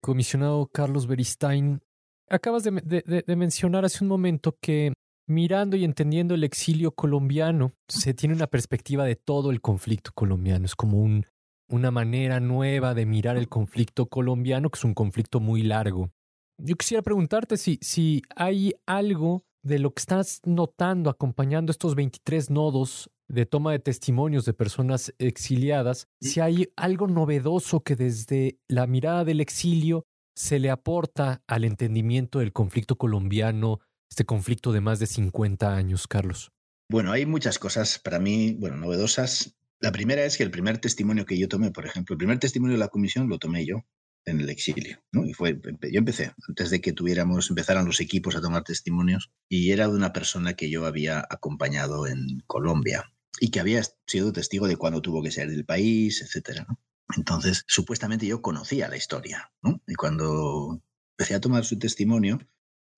Comisionado 0.00 0.68
Carlos 0.72 1.06
Beristain, 1.06 1.80
acabas 2.28 2.62
de, 2.64 3.24
mencionar 3.36 3.84
hace 3.84 4.04
un 4.04 4.08
momento 4.08 4.56
que 4.60 4.92
mirando 5.26 5.76
y 5.76 5.84
entendiendo 5.84 6.34
el 6.34 6.44
exilio 6.44 6.92
colombiano, 6.92 7.72
se 7.88 8.14
tiene 8.14 8.34
una 8.34 8.46
perspectiva 8.46 9.04
de 9.04 9.16
todo 9.16 9.50
el 9.50 9.60
conflicto 9.60 10.10
colombiano. 10.14 10.66
Es 10.66 10.74
como 10.74 11.00
un, 11.00 11.26
una 11.68 11.90
manera 11.90 12.40
nueva 12.40 12.94
de 12.94 13.06
mirar 13.06 13.36
el 13.36 13.48
conflicto 13.48 14.06
colombiano, 14.06 14.70
que 14.70 14.78
es 14.78 14.84
un 14.84 14.94
conflicto 14.94 15.40
muy 15.40 15.62
largo. 15.62 16.10
Yo 16.58 16.76
quisiera 16.76 17.02
preguntarte 17.02 17.56
si, 17.56 17.78
si 17.82 18.23
hay 18.37 18.75
algo 18.87 19.44
de 19.62 19.78
lo 19.78 19.92
que 19.92 20.00
estás 20.00 20.40
notando 20.44 21.11
acompañando 21.11 21.73
estos 21.73 21.94
23 21.94 22.50
nodos 22.50 23.11
de 23.28 23.46
toma 23.46 23.73
de 23.73 23.78
testimonios 23.78 24.44
de 24.44 24.52
personas 24.52 25.12
exiliadas, 25.18 26.06
si 26.20 26.40
hay 26.40 26.68
algo 26.76 27.08
novedoso 27.08 27.80
que 27.80 27.96
desde 27.96 28.58
la 28.68 28.87
mirada 28.87 29.25
del 29.25 29.40
exilio 29.40 30.06
se 30.37 30.58
le 30.58 30.70
aporta 30.70 31.42
al 31.46 31.64
entendimiento 31.64 32.40
del 32.40 32.52
conflicto 32.52 32.96
colombiano, 32.96 33.80
este 34.11 34.25
conflicto 34.25 34.73
de 34.73 34.80
más 34.80 34.99
de 34.99 35.06
50 35.06 35.75
años, 35.75 36.06
Carlos. 36.06 36.52
Bueno, 36.90 37.12
hay 37.12 37.25
muchas 37.25 37.58
cosas 37.58 37.99
para 37.99 38.18
mí, 38.18 38.54
bueno, 38.61 38.76
novedosas. 38.76 39.56
La 39.80 39.90
primera 39.90 40.25
es 40.25 40.37
que 40.37 40.42
el 40.42 40.50
primer 40.50 40.78
testimonio 40.78 41.25
que 41.25 41.38
yo 41.38 41.49
tomé, 41.49 41.70
por 41.70 41.87
ejemplo, 41.87 42.14
el 42.14 42.18
primer 42.18 42.38
testimonio 42.38 42.75
de 42.75 42.80
la 42.80 42.88
comisión 42.88 43.28
lo 43.28 43.38
tomé 43.38 43.64
yo 43.64 43.84
en 44.26 44.40
el 44.40 44.50
exilio. 44.50 45.02
¿no? 45.12 45.25
Y 45.25 45.33
fue, 45.33 45.61
yo 45.62 45.99
empecé, 45.99 46.33
antes 46.49 46.71
de 46.71 46.81
que 46.81 46.93
tuviéramos, 46.93 47.50
empezaran 47.50 47.87
los 47.87 48.00
equipos 48.00 48.37
a 48.37 48.40
tomar 48.40 48.64
testimonios, 48.64 49.33
y 49.49 49.71
era 49.71 49.88
de 49.88 49.95
una 49.95 50.12
persona 50.12 50.54
que 50.54 50.71
yo 50.71 50.87
había 50.87 51.26
acompañado 51.28 52.07
en 52.07 52.43
Colombia 52.47 53.12
y 53.40 53.50
que 53.50 53.61
había 53.61 53.83
sido 54.07 54.33
testigo 54.33 54.69
de 54.69 54.76
cuando 54.76 55.02
tuvo 55.02 55.23
que 55.23 55.31
salir 55.31 55.57
del 55.57 55.64
país, 55.64 56.23
etcétera, 56.23 56.66
¿no? 56.69 56.81
Entonces, 57.16 57.64
supuestamente 57.66 58.26
yo 58.26 58.40
conocía 58.40 58.88
la 58.88 58.97
historia, 58.97 59.52
¿no? 59.62 59.83
Y 59.87 59.95
cuando 59.95 60.83
empecé 61.12 61.35
a 61.35 61.40
tomar 61.40 61.64
su 61.64 61.78
testimonio, 61.78 62.38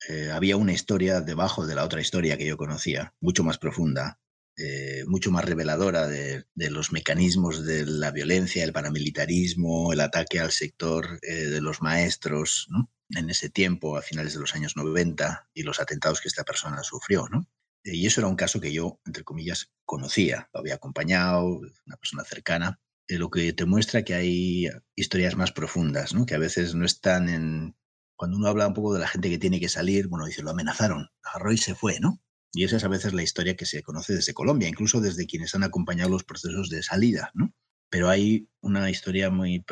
eh, 0.09 0.30
había 0.30 0.56
una 0.56 0.73
historia 0.73 1.21
debajo 1.21 1.66
de 1.66 1.75
la 1.75 1.85
otra 1.85 2.00
historia 2.00 2.37
que 2.37 2.47
yo 2.47 2.56
conocía, 2.56 3.14
mucho 3.21 3.42
más 3.42 3.59
profunda, 3.59 4.21
eh, 4.58 5.04
mucho 5.06 5.30
más 5.30 5.44
reveladora 5.44 6.06
de, 6.06 6.46
los 6.54 6.90
mecanismos 6.90 7.66
de 7.66 7.84
la 7.84 8.10
violencia, 8.10 8.64
el 8.64 8.72
paramilitarismo, 8.72 9.92
el 9.92 10.00
ataque 10.00 10.40
al 10.40 10.50
sector 10.50 11.18
eh, 11.22 11.46
de 11.46 11.60
los 11.60 11.82
maestros 11.82 12.66
en 13.10 13.28
ese 13.28 13.50
tiempo, 13.50 13.96
a 13.96 14.02
finales 14.02 14.32
de 14.32 14.40
los 14.40 14.54
años 14.54 14.75
90, 14.75 15.50
y 15.52 15.62
los 15.62 15.78
atentados 15.78 16.22
que 16.22 16.28
esta 16.28 16.44
persona 16.44 16.82
sufrió. 16.82 17.28
¿no? 17.30 17.46
Y 17.84 18.06
eso 18.06 18.20
era 18.20 18.28
un 18.28 18.36
caso 18.36 18.60
que 18.60 18.72
yo, 18.72 18.98
entre 19.04 19.25
comillas, 19.25 19.70
conocía, 19.84 20.48
lo 20.54 20.60
había 20.60 20.76
acompañado, 20.76 21.60
una 21.86 21.96
persona 21.98 22.25
cercana, 22.25 22.80
eh, 23.08 23.18
lo 23.18 23.30
que 23.30 23.52
te 23.52 23.66
muestra 23.66 24.04
que 24.04 24.14
hay 24.14 24.68
historias 24.94 25.36
más 25.36 25.52
profundas, 25.52 26.14
¿no? 26.14 26.25
que 26.25 26.34
a 26.34 26.38
veces 26.38 26.75
no 26.75 26.86
están 26.86 27.28
en... 27.28 27.76
Cuando 28.16 28.38
uno 28.38 28.48
habla 28.48 28.68
un 28.68 28.75
poco 28.75 28.94
de 28.94 29.00
la 29.00 29.08
gente 29.08 29.28
que 29.28 29.38
tiene 29.38 29.60
que 29.60 29.68
salir, 29.68 30.08
bueno, 30.08 30.25
dice, 30.25 30.42
lo 30.42 30.50
amenazaron, 30.50 31.10
agarró 31.22 31.52
y 31.52 31.58
se 31.58 31.75
fue, 31.75 32.00
¿no? 32.00 32.22
Y 32.52 32.64
esa 32.64 32.76
es 32.76 32.84
a 32.84 32.88
veces 32.88 33.12
la 33.12 33.22
historia 33.22 33.56
que 33.56 33.66
se 33.66 33.82
conoce 33.82 34.14
desde 34.14 34.34
Colombia, 34.34 34.68
incluso 34.68 35.00
desde 35.00 35.26
quienes 35.26 35.54
han 35.54 35.62
acompañado 35.62 36.10
los 36.10 36.24
procesos 36.24 36.70
de 36.70 36.82
salida, 36.82 37.30
¿no? 37.34 37.54
Pero 37.90 38.08
hay 38.08 38.48
una 38.60 38.90
historia 38.90 39.30
muy 39.30 39.64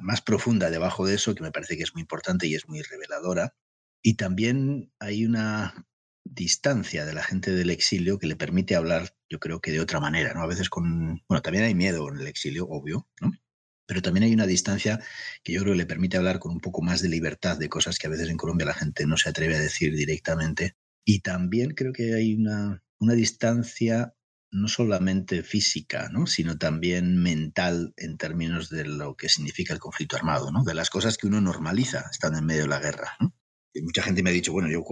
más 0.00 0.22
profunda 0.22 0.70
debajo 0.70 1.06
de 1.06 1.14
eso 1.14 1.34
que 1.34 1.42
me 1.42 1.50
parece 1.50 1.76
que 1.76 1.82
es 1.82 1.94
muy 1.94 2.02
importante 2.02 2.46
y 2.46 2.54
es 2.54 2.68
muy 2.68 2.82
reveladora. 2.82 3.54
Y 4.02 4.14
también 4.14 4.92
hay 5.00 5.26
una 5.26 5.86
distancia 6.24 7.04
de 7.04 7.14
la 7.14 7.22
gente 7.22 7.52
del 7.52 7.70
exilio 7.70 8.18
que 8.18 8.26
le 8.26 8.36
permite 8.36 8.76
hablar, 8.76 9.16
yo 9.28 9.38
creo 9.40 9.60
que 9.60 9.72
de 9.72 9.80
otra 9.80 10.00
manera, 10.00 10.34
¿no? 10.34 10.42
A 10.42 10.46
veces 10.46 10.68
con, 10.68 11.22
bueno, 11.28 11.42
también 11.42 11.64
hay 11.64 11.74
miedo 11.74 12.08
en 12.08 12.20
el 12.20 12.26
exilio, 12.26 12.66
obvio, 12.68 13.08
¿no? 13.20 13.32
Pero 13.86 14.02
también 14.02 14.24
hay 14.24 14.34
una 14.34 14.46
distancia 14.46 15.00
que 15.42 15.52
yo 15.52 15.62
creo 15.62 15.72
que 15.74 15.78
le 15.78 15.86
permite 15.86 16.16
hablar 16.16 16.40
con 16.40 16.52
un 16.52 16.60
poco 16.60 16.82
más 16.82 17.02
de 17.02 17.08
libertad 17.08 17.56
de 17.58 17.68
cosas 17.68 17.98
que 17.98 18.08
a 18.08 18.10
veces 18.10 18.28
en 18.28 18.36
Colombia 18.36 18.66
la 18.66 18.74
gente 18.74 19.06
no 19.06 19.16
se 19.16 19.28
atreve 19.28 19.56
a 19.56 19.60
decir 19.60 19.94
directamente 19.94 20.76
y 21.06 21.20
también 21.20 21.70
creo 21.70 21.92
que 21.92 22.14
hay 22.14 22.34
una, 22.34 22.82
una 22.98 23.14
distancia 23.14 24.14
no 24.50 24.68
solamente 24.68 25.42
física, 25.44 26.08
¿no? 26.10 26.26
sino 26.26 26.58
también 26.58 27.22
mental 27.22 27.94
en 27.96 28.18
términos 28.18 28.70
de 28.70 28.84
lo 28.84 29.16
que 29.16 29.28
significa 29.28 29.72
el 29.72 29.78
conflicto 29.78 30.16
armado, 30.16 30.50
¿no? 30.50 30.64
de 30.64 30.74
las 30.74 30.90
cosas 30.90 31.16
que 31.16 31.28
uno 31.28 31.40
normaliza 31.40 32.06
estando 32.10 32.38
en 32.38 32.46
medio 32.46 32.62
de 32.62 32.68
la 32.68 32.80
guerra. 32.80 33.16
Y 33.72 33.82
mucha 33.82 34.02
gente 34.02 34.22
me 34.22 34.30
ha 34.30 34.32
dicho, 34.32 34.52
bueno, 34.52 34.68
yo 34.68 34.82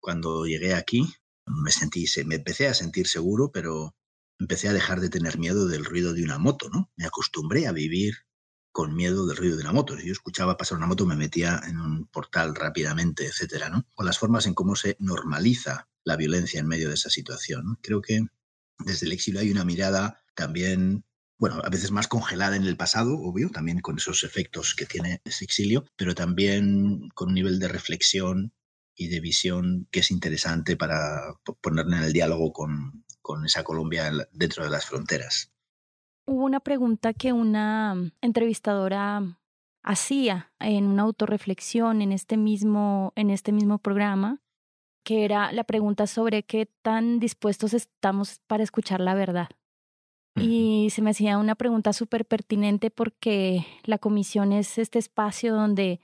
cuando, 0.00 0.46
llegué 0.46 0.74
aquí 0.74 1.06
me 1.46 1.70
sentí, 1.70 2.06
me 2.24 2.36
empecé 2.36 2.68
a 2.68 2.74
sentir 2.74 3.06
seguro, 3.06 3.50
pero 3.52 3.94
empecé 4.38 4.68
a 4.68 4.72
dejar 4.72 5.00
de 5.00 5.10
tener 5.10 5.38
miedo 5.38 5.66
del 5.66 5.84
ruido 5.84 6.14
de 6.14 6.22
una 6.22 6.38
moto, 6.38 6.68
¿no? 6.70 6.90
Me 6.96 7.04
acostumbré 7.04 7.66
a 7.66 7.72
vivir 7.72 8.14
con 8.78 8.94
miedo 8.94 9.26
del 9.26 9.36
ruido 9.36 9.56
de 9.56 9.62
una 9.62 9.72
moto. 9.72 9.98
Si 9.98 10.06
yo 10.06 10.12
escuchaba 10.12 10.56
pasar 10.56 10.78
una 10.78 10.86
moto, 10.86 11.04
me 11.04 11.16
metía 11.16 11.60
en 11.66 11.80
un 11.80 12.06
portal 12.06 12.54
rápidamente, 12.54 13.26
etcétera, 13.26 13.68
¿no? 13.68 13.84
O 13.96 14.04
las 14.04 14.20
formas 14.20 14.46
en 14.46 14.54
cómo 14.54 14.76
se 14.76 14.94
normaliza 15.00 15.88
la 16.04 16.14
violencia 16.14 16.60
en 16.60 16.68
medio 16.68 16.86
de 16.86 16.94
esa 16.94 17.10
situación. 17.10 17.76
Creo 17.82 18.00
que 18.00 18.28
desde 18.78 19.06
el 19.06 19.12
exilio 19.12 19.40
hay 19.40 19.50
una 19.50 19.64
mirada 19.64 20.22
también 20.36 21.04
bueno, 21.38 21.60
a 21.64 21.68
veces 21.70 21.90
más 21.90 22.06
congelada 22.06 22.54
en 22.54 22.66
el 22.66 22.76
pasado, 22.76 23.18
obvio, 23.18 23.50
también 23.50 23.80
con 23.80 23.96
esos 23.96 24.22
efectos 24.22 24.76
que 24.76 24.86
tiene 24.86 25.22
ese 25.24 25.44
exilio, 25.44 25.84
pero 25.96 26.14
también 26.14 27.08
con 27.16 27.30
un 27.30 27.34
nivel 27.34 27.58
de 27.58 27.66
reflexión 27.66 28.52
y 28.94 29.08
de 29.08 29.18
visión 29.18 29.88
que 29.90 30.00
es 30.00 30.12
interesante 30.12 30.76
para 30.76 31.34
ponerle 31.60 31.96
en 31.96 32.04
el 32.04 32.12
diálogo 32.12 32.52
con, 32.52 33.04
con 33.22 33.44
esa 33.44 33.64
Colombia 33.64 34.12
dentro 34.30 34.62
de 34.62 34.70
las 34.70 34.86
fronteras. 34.86 35.50
Hubo 36.28 36.44
una 36.44 36.60
pregunta 36.60 37.14
que 37.14 37.32
una 37.32 37.96
entrevistadora 38.20 39.22
hacía 39.82 40.52
en 40.60 40.84
una 40.84 41.04
autorreflexión 41.04 42.02
en 42.02 42.12
este 42.12 42.36
mismo, 42.36 43.14
en 43.16 43.30
este 43.30 43.50
mismo 43.50 43.78
programa, 43.78 44.42
que 45.04 45.24
era 45.24 45.52
la 45.52 45.64
pregunta 45.64 46.06
sobre 46.06 46.42
qué 46.42 46.66
tan 46.82 47.18
dispuestos 47.18 47.72
estamos 47.72 48.40
para 48.46 48.62
escuchar 48.62 49.00
la 49.00 49.14
verdad. 49.14 49.48
Y 50.36 50.88
se 50.90 51.00
me 51.00 51.12
hacía 51.12 51.38
una 51.38 51.54
pregunta 51.54 51.94
súper 51.94 52.26
pertinente 52.26 52.90
porque 52.90 53.64
la 53.84 53.96
comisión 53.96 54.52
es 54.52 54.76
este 54.76 54.98
espacio 54.98 55.54
donde 55.54 55.98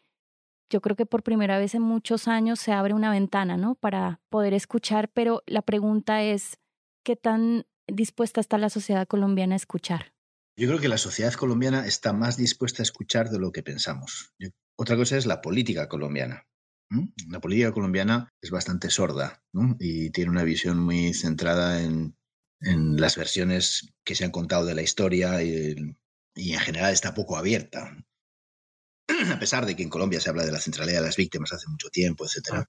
yo 0.71 0.81
creo 0.81 0.97
que 0.97 1.05
por 1.05 1.23
primera 1.23 1.59
vez 1.59 1.75
en 1.75 1.83
muchos 1.83 2.29
años 2.29 2.61
se 2.61 2.73
abre 2.73 2.95
una 2.95 3.11
ventana, 3.11 3.59
¿no? 3.59 3.75
Para 3.75 4.23
poder 4.31 4.55
escuchar, 4.55 5.11
pero 5.11 5.43
la 5.45 5.61
pregunta 5.61 6.23
es, 6.23 6.59
¿qué 7.03 7.15
tan 7.15 7.67
dispuesta 7.87 8.41
está 8.41 8.57
la 8.57 8.71
sociedad 8.71 9.07
colombiana 9.07 9.55
a 9.55 9.57
escuchar? 9.57 10.14
Yo 10.57 10.69
creo 10.69 10.81
que 10.81 10.89
la 10.89 10.99
sociedad 10.99 11.33
colombiana 11.35 11.87
está 11.87 12.13
más 12.13 12.37
dispuesta 12.37 12.83
a 12.83 12.85
escuchar 12.85 13.31
de 13.31 13.39
lo 13.39 13.53
que 13.53 13.63
pensamos. 13.63 14.33
otra 14.77 14.97
cosa 14.97 15.17
es 15.17 15.27
la 15.27 15.41
política 15.41 15.89
colombiana. 15.89 16.47
La 17.29 17.41
política 17.41 17.73
colombiana 17.73 18.29
es 18.41 18.51
bastante 18.51 18.91
sorda 18.91 19.43
y 19.81 20.11
tiene 20.11 20.31
una 20.31 20.45
visión 20.45 20.79
muy 20.79 21.13
centrada 21.13 21.83
en 21.83 22.15
en 22.65 23.01
las 23.01 23.17
versiones 23.17 23.95
que 24.05 24.15
se 24.15 24.25
han 24.25 24.31
contado 24.31 24.65
de 24.65 24.75
la 24.75 24.83
historia 24.83 25.43
y, 25.43 25.77
en 26.35 26.61
general 26.61 26.93
está 26.93 27.15
poco 27.15 27.37
abierta. 27.37 27.97
A 29.33 29.39
pesar 29.39 29.67
de 29.67 29.77
que 29.77 29.83
en 29.83 29.91
Colombia 29.91 30.21
se 30.21 30.31
habla 30.31 30.45
de 30.45 30.53
la 30.53 30.61
centralidad 30.61 31.01
de 31.01 31.07
las 31.07 31.17
víctimas 31.17 31.53
hace 31.53 31.69
mucho 31.69 31.89
tiempo, 31.91 32.25
etc. 32.25 32.65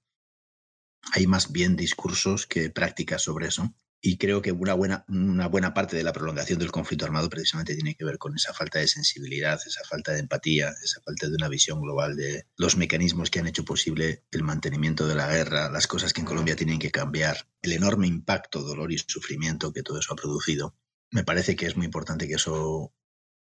Hay 1.12 1.26
más 1.26 1.50
bien 1.50 1.76
discursos 1.76 2.46
que 2.46 2.70
prácticas 2.70 3.22
sobre 3.22 3.48
eso. 3.48 3.74
Y 4.06 4.18
creo 4.18 4.40
que 4.40 4.52
una 4.52 4.72
buena, 4.74 5.04
una 5.08 5.48
buena 5.48 5.74
parte 5.74 5.96
de 5.96 6.04
la 6.04 6.12
prolongación 6.12 6.60
del 6.60 6.70
conflicto 6.70 7.04
armado 7.04 7.28
precisamente 7.28 7.74
tiene 7.74 7.96
que 7.96 8.04
ver 8.04 8.18
con 8.18 8.36
esa 8.36 8.54
falta 8.54 8.78
de 8.78 8.86
sensibilidad, 8.86 9.58
esa 9.66 9.82
falta 9.82 10.12
de 10.12 10.20
empatía, 10.20 10.72
esa 10.80 11.00
falta 11.00 11.28
de 11.28 11.34
una 11.34 11.48
visión 11.48 11.80
global 11.80 12.14
de 12.14 12.46
los 12.56 12.76
mecanismos 12.76 13.30
que 13.30 13.40
han 13.40 13.48
hecho 13.48 13.64
posible 13.64 14.22
el 14.30 14.44
mantenimiento 14.44 15.08
de 15.08 15.16
la 15.16 15.26
guerra, 15.26 15.72
las 15.72 15.88
cosas 15.88 16.12
que 16.12 16.20
en 16.20 16.26
Colombia 16.28 16.54
tienen 16.54 16.78
que 16.78 16.92
cambiar, 16.92 17.48
el 17.62 17.72
enorme 17.72 18.06
impacto, 18.06 18.62
dolor 18.62 18.92
y 18.92 18.98
sufrimiento 18.98 19.72
que 19.72 19.82
todo 19.82 19.98
eso 19.98 20.12
ha 20.12 20.16
producido. 20.16 20.76
Me 21.10 21.24
parece 21.24 21.56
que 21.56 21.66
es 21.66 21.76
muy 21.76 21.86
importante 21.86 22.28
que 22.28 22.34
eso, 22.34 22.94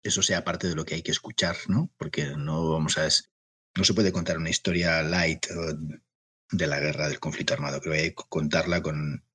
eso 0.02 0.22
sea 0.22 0.44
parte 0.44 0.66
de 0.66 0.76
lo 0.76 0.86
que 0.86 0.94
hay 0.94 1.02
que 1.02 1.12
escuchar, 1.12 1.58
¿no? 1.68 1.92
Porque 1.98 2.38
no 2.38 2.70
vamos 2.70 2.96
a... 2.96 3.06
No 3.76 3.84
se 3.84 3.92
puede 3.92 4.12
contar 4.12 4.38
una 4.38 4.48
historia 4.48 5.02
light 5.02 5.44
de 6.52 6.66
la 6.66 6.80
guerra, 6.80 7.08
del 7.08 7.20
conflicto 7.20 7.52
armado. 7.52 7.82
Creo 7.82 7.92
que 7.92 8.00
hay 8.00 8.14
que 8.14 8.24
contarla 8.30 8.80
con 8.80 9.26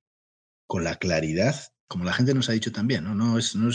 con 0.70 0.84
la 0.84 0.98
claridad, 0.98 1.56
como 1.88 2.06
la 2.06 2.14
gente 2.14 2.36
nos 2.36 2.48
ha 2.48 2.52
dicho 2.52 2.72
también, 2.72 3.04
no, 3.04 3.16
no 3.16 3.40
es, 3.40 3.56
no 3.56 3.70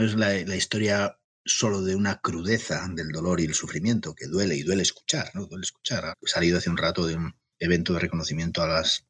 es, 0.00 0.14
la, 0.14 0.56
historia 0.56 1.20
solo 1.44 1.82
de 1.82 1.96
una 1.96 2.18
crudeza 2.22 2.88
del 2.94 3.10
dolor 3.10 3.42
y 3.42 3.44
el 3.44 3.52
sufrimiento, 3.52 4.14
que 4.14 4.26
duele 4.26 4.56
y 4.56 4.62
duele 4.62 4.80
escuchar, 4.80 5.30
¿no? 5.34 5.44
Duele 5.44 5.64
escuchar. 5.64 6.14
He 6.18 6.26
salido 6.26 6.56
hace 6.56 6.70
un 6.70 6.78
rato 6.78 7.06
de 7.06 7.16
un 7.16 7.34
evento 7.58 7.92
de 7.92 8.00
reconocimiento 8.00 8.62
a 8.62 8.68
las 8.68 9.06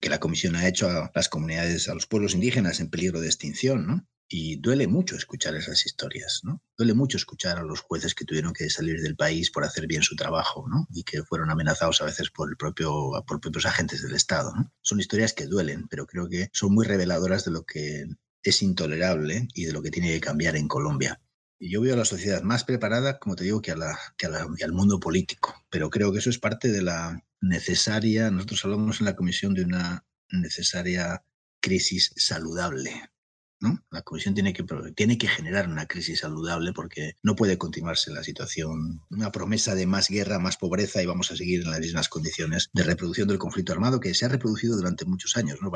que 0.00 0.10
la 0.10 0.20
comisión 0.20 0.54
ha 0.54 0.68
hecho 0.68 0.88
a 0.88 1.10
las 1.12 1.28
comunidades, 1.28 1.88
a 1.88 1.94
los 1.94 2.06
pueblos 2.06 2.34
indígenas 2.34 2.78
en 2.78 2.88
peligro 2.88 3.20
de 3.20 3.26
extinción, 3.26 3.88
¿no? 3.88 4.06
Y 4.30 4.56
duele 4.56 4.86
mucho 4.86 5.16
escuchar 5.16 5.54
esas 5.54 5.86
historias, 5.86 6.42
¿no? 6.44 6.62
Duele 6.76 6.92
mucho 6.92 7.16
escuchar 7.16 7.58
a 7.58 7.62
los 7.62 7.80
jueces 7.80 8.14
que 8.14 8.26
tuvieron 8.26 8.52
que 8.52 8.68
salir 8.68 9.00
del 9.00 9.16
país 9.16 9.50
por 9.50 9.64
hacer 9.64 9.86
bien 9.86 10.02
su 10.02 10.16
trabajo, 10.16 10.66
¿no? 10.68 10.86
Y 10.92 11.04
que 11.04 11.22
fueron 11.22 11.50
amenazados 11.50 12.02
a 12.02 12.04
veces 12.04 12.28
por, 12.30 12.50
el 12.50 12.56
propio, 12.58 13.24
por 13.26 13.40
propios 13.40 13.64
agentes 13.64 14.02
del 14.02 14.14
Estado. 14.14 14.52
Son 14.82 15.00
historias 15.00 15.32
que 15.32 15.46
duelen, 15.46 15.88
pero 15.88 16.06
creo 16.06 16.28
que 16.28 16.50
son 16.52 16.74
muy 16.74 16.84
reveladoras 16.84 17.46
de 17.46 17.52
lo 17.52 17.64
que 17.64 18.04
es 18.42 18.62
intolerable 18.62 19.48
y 19.54 19.64
de 19.64 19.72
lo 19.72 19.82
que 19.82 19.90
tiene 19.90 20.12
que 20.12 20.20
cambiar 20.20 20.56
en 20.56 20.68
Colombia. 20.68 21.20
Yo 21.58 21.80
veo 21.80 21.94
a 21.94 21.98
la 21.98 22.04
sociedad 22.04 22.42
más 22.42 22.64
preparada, 22.64 23.18
como 23.18 23.34
te 23.34 23.44
digo, 23.44 23.62
que, 23.62 23.72
a 23.72 23.76
la, 23.76 23.98
que, 24.18 24.26
al 24.26 24.72
mundo 24.72 25.00
político. 25.00 25.64
Pero 25.70 25.88
creo 25.88 26.12
que 26.12 26.18
eso 26.18 26.28
es 26.28 26.38
parte 26.38 26.70
de 26.70 26.82
la 26.82 27.24
necesaria, 27.40 28.30
nosotros 28.30 28.62
hablamos 28.64 29.00
en 29.00 29.06
la 29.06 29.16
comisión 29.16 29.54
de 29.54 29.64
una 29.64 30.04
necesaria 30.30 31.24
crisis 31.60 32.12
saludable 32.16 33.10
la 33.90 34.02
Comisión 34.02 34.34
tiene 34.34 34.52
que, 34.52 34.64
tiene 34.94 35.18
que 35.18 35.28
generar 35.28 35.68
una 35.68 35.86
crisis 35.86 36.20
saludable 36.20 36.72
porque 36.72 37.16
no 37.22 37.34
puede 37.34 37.58
continuarse 37.58 38.12
la 38.12 38.22
situación, 38.22 39.02
una 39.10 39.32
promesa 39.32 39.74
de 39.74 39.86
más 39.86 40.08
guerra, 40.08 40.38
más 40.38 40.56
pobreza 40.56 41.02
y 41.02 41.06
vamos 41.06 41.30
a 41.30 41.36
seguir 41.36 41.62
en 41.62 41.70
las 41.70 41.80
mismas 41.80 42.08
condiciones 42.08 42.70
de 42.72 42.84
reproducción 42.84 43.28
del 43.28 43.38
conflicto 43.38 43.72
armado 43.72 44.00
que 44.00 44.14
se 44.14 44.24
ha 44.24 44.28
reproducido 44.28 44.76
durante 44.76 45.04
muchos 45.04 45.36
años. 45.36 45.58
¿no? 45.60 45.72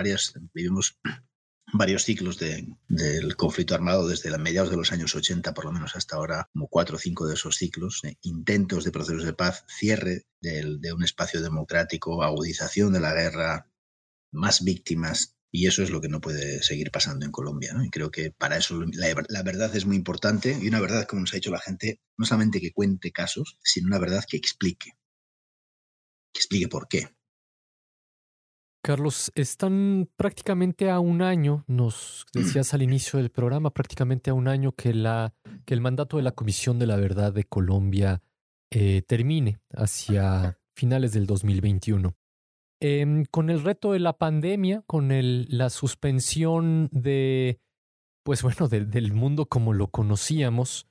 Vivimos 0.55 0.99
varios 1.73 2.05
ciclos 2.05 2.38
del 2.38 3.37
conflicto 3.37 3.75
armado 3.75 4.07
desde 4.07 4.31
los 4.31 4.38
mediados 4.38 4.71
de 4.71 4.77
los 4.77 4.92
años 4.92 5.14
80 5.14 5.53
por 5.53 5.64
lo 5.64 5.73
menos 5.73 5.97
hasta 5.97 6.16
ahora, 6.16 6.49
como 6.53 6.68
cuatro 6.68 6.97
o 6.97 7.01
cinco 7.01 7.27
de 7.27 7.35
esos 7.35 7.57
ciclos, 7.57 8.03
intentos 8.23 8.85
de 8.85 8.92
procesos 8.92 9.25
de 9.25 9.33
paz, 9.33 9.64
cierre 9.68 10.27
de 10.40 10.92
un 10.92 11.03
espacio 11.03 11.42
democrático, 11.42 12.23
agudización 12.23 12.92
de 12.92 13.01
la 13.01 13.12
guerra, 13.12 13.73
más 14.31 14.62
víctimas, 14.64 15.37
y 15.55 15.67
eso 15.67 15.83
es 15.83 15.91
lo 15.91 16.01
que 16.01 16.09
no 16.09 16.23
puede 16.23 16.62
seguir 16.62 16.91
pasando 16.91 17.27
en 17.27 17.31
Colombia. 17.31 17.75
¿no? 17.75 17.85
Y 17.85 17.91
creo 17.91 18.11
que 18.11 18.31
para 18.31 18.57
eso 18.57 18.83
la, 18.95 19.43
verdad 19.43 19.77
es 19.77 19.85
muy 19.85 19.97
importante 19.97 20.59
y 20.61 20.67
una 20.67 20.81
verdad, 20.81 21.07
como 21.07 21.21
nos 21.21 21.33
ha 21.35 21.37
dicho 21.37 21.51
la 21.51 21.61
gente, 21.61 22.01
no 22.17 22.25
solamente 22.25 22.61
que 22.61 22.73
cuente 22.73 23.12
casos, 23.12 23.59
sino 23.62 23.88
una 23.88 23.99
verdad 23.99 24.25
que 24.27 24.38
explique. 24.38 24.93
Que 26.33 26.38
explique 26.38 26.69
por 26.69 26.88
qué. 26.88 27.11
Carlos, 28.83 29.31
están 29.35 30.11
prácticamente 30.17 30.91
a 30.91 30.99
un 30.99 31.23
año, 31.23 31.65
nos 31.69 32.25
decías 32.33 32.75
al 32.75 32.83
inicio 32.83 33.19
del 33.19 33.31
programa, 33.31 33.73
prácticamente 33.73 34.31
a 34.31 34.35
un 34.35 34.49
año 34.49 34.73
que, 34.73 34.93
la, 34.93 35.35
que 35.67 35.75
el 35.75 35.81
mandato 35.83 36.17
de 36.17 36.25
la 36.25 36.33
Comisión 36.33 36.81
de 36.81 36.87
la 36.87 36.97
Verdad 36.97 37.33
de 37.33 37.45
Colombia 37.45 38.23
eh, 38.71 39.03
termine 39.07 39.61
hacia 39.71 40.59
finales 40.75 41.12
del 41.12 41.27
2021. 41.27 42.17
Em, 42.85 43.27
con 43.27 43.49
el 43.49 43.62
reto 43.62 43.92
de 43.92 44.01
la 44.01 44.18
pandemia, 44.18 44.83
con 44.88 45.12
el, 45.12 45.47
la 45.49 45.71
suspensión 45.71 46.88
de, 46.90 47.61
pues 48.25 48.42
bueno, 48.42 48.66
del 48.66 49.12
mundo 49.12 49.47
como 49.47 49.73
lo 49.73 49.92
conocíamos, 49.92 50.88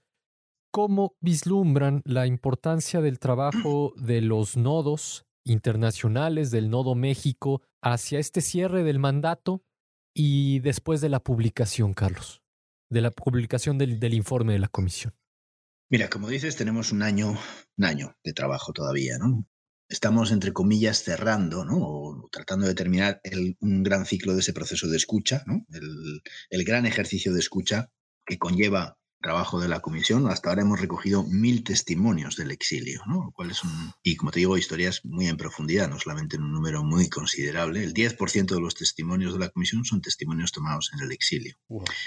¿cómo 0.72 1.18
vislumbran 1.20 2.02
la 2.06 2.28
importancia 2.28 3.02
del 3.02 3.20
trabajo 3.20 3.92
de 3.98 4.22
los 4.22 4.56
nodos 4.56 5.26
internacionales, 5.44 6.50
del 6.50 6.70
nodo 6.70 6.96
México, 6.96 7.62
hacia 7.84 8.20
este 8.20 8.40
cierre 8.40 8.86
del 8.86 9.00
mandato 9.00 9.62
y 10.16 10.60
después 10.60 11.02
de 11.02 11.10
la 11.10 11.20
publicación, 11.20 11.94
Carlos, 11.94 12.42
de 12.90 13.02
la 13.02 13.12
publicación 13.12 13.78
del, 13.78 14.00
del 14.00 14.14
informe 14.14 14.54
de 14.54 14.60
la 14.60 14.70
comisión? 14.70 15.14
Mira, 15.90 16.10
como 16.10 16.30
dices, 16.30 16.56
tenemos 16.56 16.94
un 16.94 17.02
año, 17.04 17.38
un 17.78 17.86
año 17.86 18.16
de 18.24 18.32
trabajo 18.32 18.72
todavía, 18.72 19.18
¿no? 19.18 19.46
Estamos, 19.92 20.32
entre 20.32 20.54
comillas, 20.54 21.04
cerrando, 21.04 21.66
¿no? 21.66 21.78
O 21.78 22.30
tratando 22.32 22.66
de 22.66 22.74
terminar 22.74 23.22
un 23.60 23.84
gran 23.84 24.06
ciclo 24.06 24.34
de 24.34 24.40
ese 24.40 24.54
proceso 24.54 24.88
de 24.88 24.98
escucha, 24.98 25.44
¿no? 25.46 25.66
el, 25.74 26.22
el 26.50 26.64
gran 26.64 26.86
ejercicio 26.86 27.34
de 27.34 27.40
escucha 27.40 27.92
que 28.26 28.38
conlleva 28.38 28.98
trabajo 29.22 29.60
de 29.60 29.68
la 29.68 29.80
comisión. 29.80 30.30
Hasta 30.30 30.50
ahora 30.50 30.64
hemos 30.64 30.82
recogido 30.82 31.24
mil 31.24 31.64
testimonios 31.64 32.36
del 32.36 32.52
exilio, 32.52 33.02
¿no? 33.08 33.34
Es 33.50 33.64
un, 33.64 33.94
y 34.04 34.16
como 34.16 34.32
te 34.32 34.40
digo, 34.40 34.58
historias 34.58 35.06
muy 35.06 35.28
en 35.28 35.38
profundidad, 35.38 35.90
no 35.90 36.00
solamente 36.00 36.36
en 36.36 36.44
un 36.44 36.52
número 36.52 36.84
muy 36.84 37.10
considerable. 37.10 37.84
El 37.84 37.94
10% 37.94 38.54
de 38.54 38.62
los 38.62 38.76
testimonios 38.76 39.34
de 39.34 39.40
la 39.40 39.50
comisión 39.50 39.86
son 39.86 40.02
testimonios 40.02 40.52
tomados 40.52 40.92
en 40.94 41.06
el 41.06 41.12
exilio. 41.12 41.56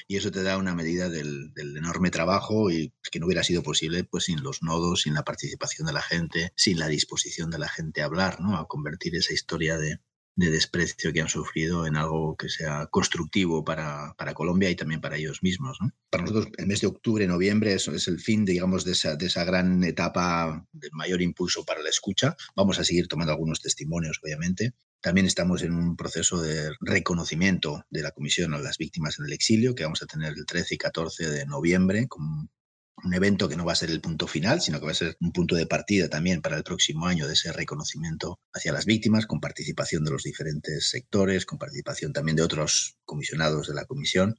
Y 0.06 0.16
eso 0.16 0.30
te 0.30 0.42
da 0.42 0.58
una 0.58 0.74
medida 0.74 1.08
del, 1.08 1.52
del, 1.54 1.76
enorme 1.76 2.10
trabajo 2.10 2.70
y 2.70 2.92
que 3.10 3.20
no 3.20 3.26
hubiera 3.26 3.42
sido 3.42 3.62
posible 3.62 4.04
pues 4.04 4.24
sin 4.24 4.42
los 4.42 4.62
nodos, 4.62 5.02
sin 5.02 5.14
la 5.14 5.24
participación 5.24 5.86
de 5.86 5.92
la 5.92 6.02
gente, 6.02 6.52
sin 6.56 6.78
la 6.78 6.88
disposición 6.88 7.50
de 7.50 7.58
la 7.58 7.68
gente 7.68 8.02
a 8.02 8.06
hablar, 8.06 8.40
¿no? 8.40 8.56
A 8.56 8.66
convertir 8.66 9.16
esa 9.16 9.32
historia 9.32 9.78
de, 9.78 10.00
de 10.36 10.50
desprecio 10.50 11.12
que 11.12 11.20
han 11.20 11.28
sufrido 11.28 11.86
en 11.86 11.96
algo 11.96 12.36
que 12.36 12.48
sea 12.48 12.86
constructivo 12.86 13.64
para, 13.64 14.14
para 14.18 14.34
Colombia 14.34 14.70
y 14.70 14.76
también 14.76 15.00
para 15.00 15.16
ellos 15.16 15.42
mismos. 15.42 15.78
Para 16.10 16.24
nosotros 16.24 16.52
el 16.58 16.66
mes 16.66 16.80
de 16.80 16.88
octubre, 16.88 17.26
noviembre 17.26 17.74
es, 17.74 17.86
es 17.88 18.08
el 18.08 18.20
fin, 18.20 18.44
digamos, 18.44 18.84
de 18.84 18.92
esa, 18.92 19.16
de 19.16 19.26
esa 19.26 19.44
gran 19.44 19.84
etapa 19.84 20.66
de 20.72 20.88
mayor 20.92 21.22
impulso 21.22 21.64
para 21.64 21.82
la 21.82 21.88
escucha. 21.88 22.36
Vamos 22.56 22.78
a 22.78 22.84
seguir 22.84 23.08
tomando 23.08 23.32
algunos 23.32 23.60
testimonios, 23.60 24.20
obviamente. 24.22 24.74
También 25.00 25.26
estamos 25.26 25.62
en 25.62 25.74
un 25.74 25.96
proceso 25.96 26.40
de 26.40 26.70
reconocimiento 26.80 27.84
de 27.90 28.02
la 28.02 28.12
Comisión 28.12 28.54
a 28.54 28.58
las 28.58 28.78
víctimas 28.78 29.18
en 29.18 29.26
el 29.26 29.34
exilio, 29.34 29.74
que 29.74 29.84
vamos 29.84 30.02
a 30.02 30.06
tener 30.06 30.32
el 30.34 30.46
13 30.46 30.76
y 30.76 30.78
14 30.78 31.28
de 31.28 31.44
noviembre, 31.44 32.08
con 32.08 32.48
un 33.02 33.14
evento 33.14 33.48
que 33.48 33.56
no 33.56 33.64
va 33.64 33.72
a 33.72 33.76
ser 33.76 33.90
el 33.90 34.00
punto 34.00 34.26
final, 34.26 34.60
sino 34.60 34.78
que 34.78 34.86
va 34.86 34.92
a 34.92 34.94
ser 34.94 35.16
un 35.20 35.32
punto 35.32 35.56
de 35.56 35.66
partida 35.66 36.08
también 36.08 36.40
para 36.40 36.56
el 36.56 36.62
próximo 36.62 37.06
año 37.06 37.26
de 37.26 37.34
ese 37.34 37.52
reconocimiento 37.52 38.40
hacia 38.52 38.72
las 38.72 38.86
víctimas, 38.86 39.26
con 39.26 39.40
participación 39.40 40.04
de 40.04 40.12
los 40.12 40.22
diferentes 40.22 40.90
sectores, 40.90 41.46
con 41.46 41.58
participación 41.58 42.12
también 42.12 42.36
de 42.36 42.42
otros 42.42 42.96
comisionados 43.04 43.68
de 43.68 43.74
la 43.74 43.84
comisión. 43.84 44.36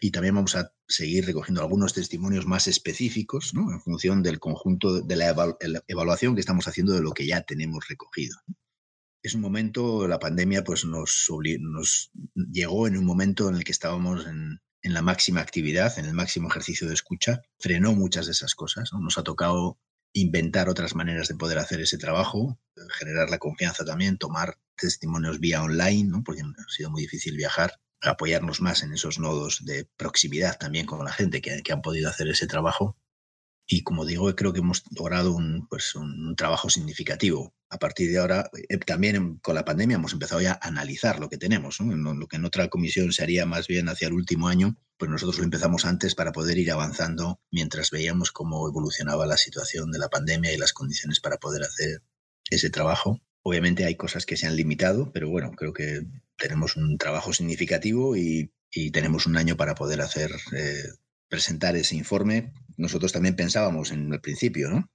Y 0.00 0.10
también 0.10 0.34
vamos 0.34 0.54
a 0.56 0.72
seguir 0.86 1.24
recogiendo 1.24 1.62
algunos 1.62 1.94
testimonios 1.94 2.46
más 2.46 2.66
específicos 2.66 3.52
en 3.54 3.80
función 3.80 4.22
del 4.22 4.38
conjunto 4.38 5.00
de 5.00 5.16
la 5.16 5.34
evaluación 5.88 6.34
que 6.34 6.40
estamos 6.40 6.68
haciendo 6.68 6.92
de 6.92 7.00
lo 7.00 7.12
que 7.12 7.26
ya 7.26 7.42
tenemos 7.42 7.88
recogido. 7.88 8.36
Es 9.22 9.34
un 9.34 9.40
momento, 9.40 10.06
la 10.06 10.18
pandemia 10.18 10.62
pues 10.62 10.84
nos, 10.84 11.28
nos 11.60 12.10
llegó 12.34 12.86
en 12.86 12.98
un 12.98 13.06
momento 13.06 13.48
en 13.48 13.56
el 13.56 13.64
que 13.64 13.72
estábamos 13.72 14.26
en, 14.26 14.60
en 14.86 14.94
la 14.94 15.02
máxima 15.02 15.40
actividad, 15.40 15.98
en 15.98 16.04
el 16.04 16.14
máximo 16.14 16.48
ejercicio 16.48 16.86
de 16.86 16.94
escucha, 16.94 17.42
frenó 17.58 17.92
muchas 17.92 18.26
de 18.26 18.32
esas 18.32 18.54
cosas. 18.54 18.92
Nos 18.92 19.18
ha 19.18 19.24
tocado 19.24 19.80
inventar 20.12 20.68
otras 20.68 20.94
maneras 20.94 21.26
de 21.26 21.34
poder 21.34 21.58
hacer 21.58 21.80
ese 21.80 21.98
trabajo, 21.98 22.60
generar 22.96 23.28
la 23.28 23.38
confianza 23.38 23.84
también, 23.84 24.16
tomar 24.16 24.58
testimonios 24.76 25.40
vía 25.40 25.60
online, 25.64 26.08
¿no? 26.08 26.22
porque 26.22 26.42
ha 26.42 26.70
sido 26.70 26.90
muy 26.90 27.02
difícil 27.02 27.36
viajar, 27.36 27.72
apoyarnos 28.00 28.60
más 28.60 28.84
en 28.84 28.92
esos 28.92 29.18
nodos 29.18 29.64
de 29.64 29.88
proximidad 29.96 30.56
también 30.56 30.86
con 30.86 31.04
la 31.04 31.12
gente 31.12 31.40
que, 31.40 31.64
que 31.64 31.72
han 31.72 31.82
podido 31.82 32.08
hacer 32.08 32.28
ese 32.28 32.46
trabajo 32.46 32.96
y 33.66 33.82
como 33.82 34.04
digo, 34.04 34.32
creo 34.36 34.52
que 34.52 34.60
hemos 34.60 34.84
logrado 34.96 35.32
un, 35.32 35.66
pues, 35.68 35.96
un 35.96 36.36
trabajo 36.36 36.70
significativo. 36.70 37.52
A 37.68 37.78
partir 37.78 38.10
de 38.10 38.18
ahora, 38.18 38.48
eh, 38.68 38.78
también 38.78 39.38
con 39.38 39.54
la 39.54 39.64
pandemia 39.64 39.96
hemos 39.96 40.12
empezado 40.12 40.40
ya 40.40 40.52
a 40.52 40.68
analizar 40.68 41.18
lo 41.18 41.28
que 41.28 41.36
tenemos, 41.36 41.80
lo 41.80 42.26
que 42.28 42.36
en 42.36 42.44
otra 42.44 42.68
comisión 42.68 43.12
se 43.12 43.22
haría 43.22 43.44
más 43.44 43.66
bien 43.66 43.88
hacia 43.88 44.06
el 44.08 44.14
último 44.14 44.48
año, 44.48 44.76
pues 44.96 45.10
nosotros 45.10 45.38
lo 45.38 45.44
empezamos 45.44 45.84
antes 45.84 46.14
para 46.14 46.32
poder 46.32 46.58
ir 46.58 46.70
avanzando 46.70 47.40
mientras 47.50 47.90
veíamos 47.90 48.30
cómo 48.30 48.68
evolucionaba 48.68 49.26
la 49.26 49.36
situación 49.36 49.90
de 49.90 49.98
la 49.98 50.08
pandemia 50.08 50.52
y 50.52 50.58
las 50.58 50.72
condiciones 50.72 51.20
para 51.20 51.38
poder 51.38 51.64
hacer 51.64 52.02
ese 52.50 52.70
trabajo. 52.70 53.20
Obviamente 53.42 53.84
hay 53.84 53.96
cosas 53.96 54.26
que 54.26 54.36
se 54.36 54.46
han 54.46 54.56
limitado, 54.56 55.12
pero 55.12 55.28
bueno, 55.28 55.50
creo 55.52 55.72
que 55.72 56.02
tenemos 56.38 56.76
un 56.76 56.98
trabajo 56.98 57.32
significativo 57.32 58.16
y, 58.16 58.52
y 58.70 58.90
tenemos 58.90 59.26
un 59.26 59.36
año 59.36 59.56
para 59.56 59.74
poder 59.74 60.00
hacer 60.00 60.30
eh, 60.56 60.84
presentar 61.28 61.76
ese 61.76 61.96
informe. 61.96 62.52
Nosotros 62.76 63.12
también 63.12 63.36
pensábamos 63.36 63.90
en 63.90 64.12
el 64.12 64.20
principio, 64.20 64.70
¿no? 64.70 64.90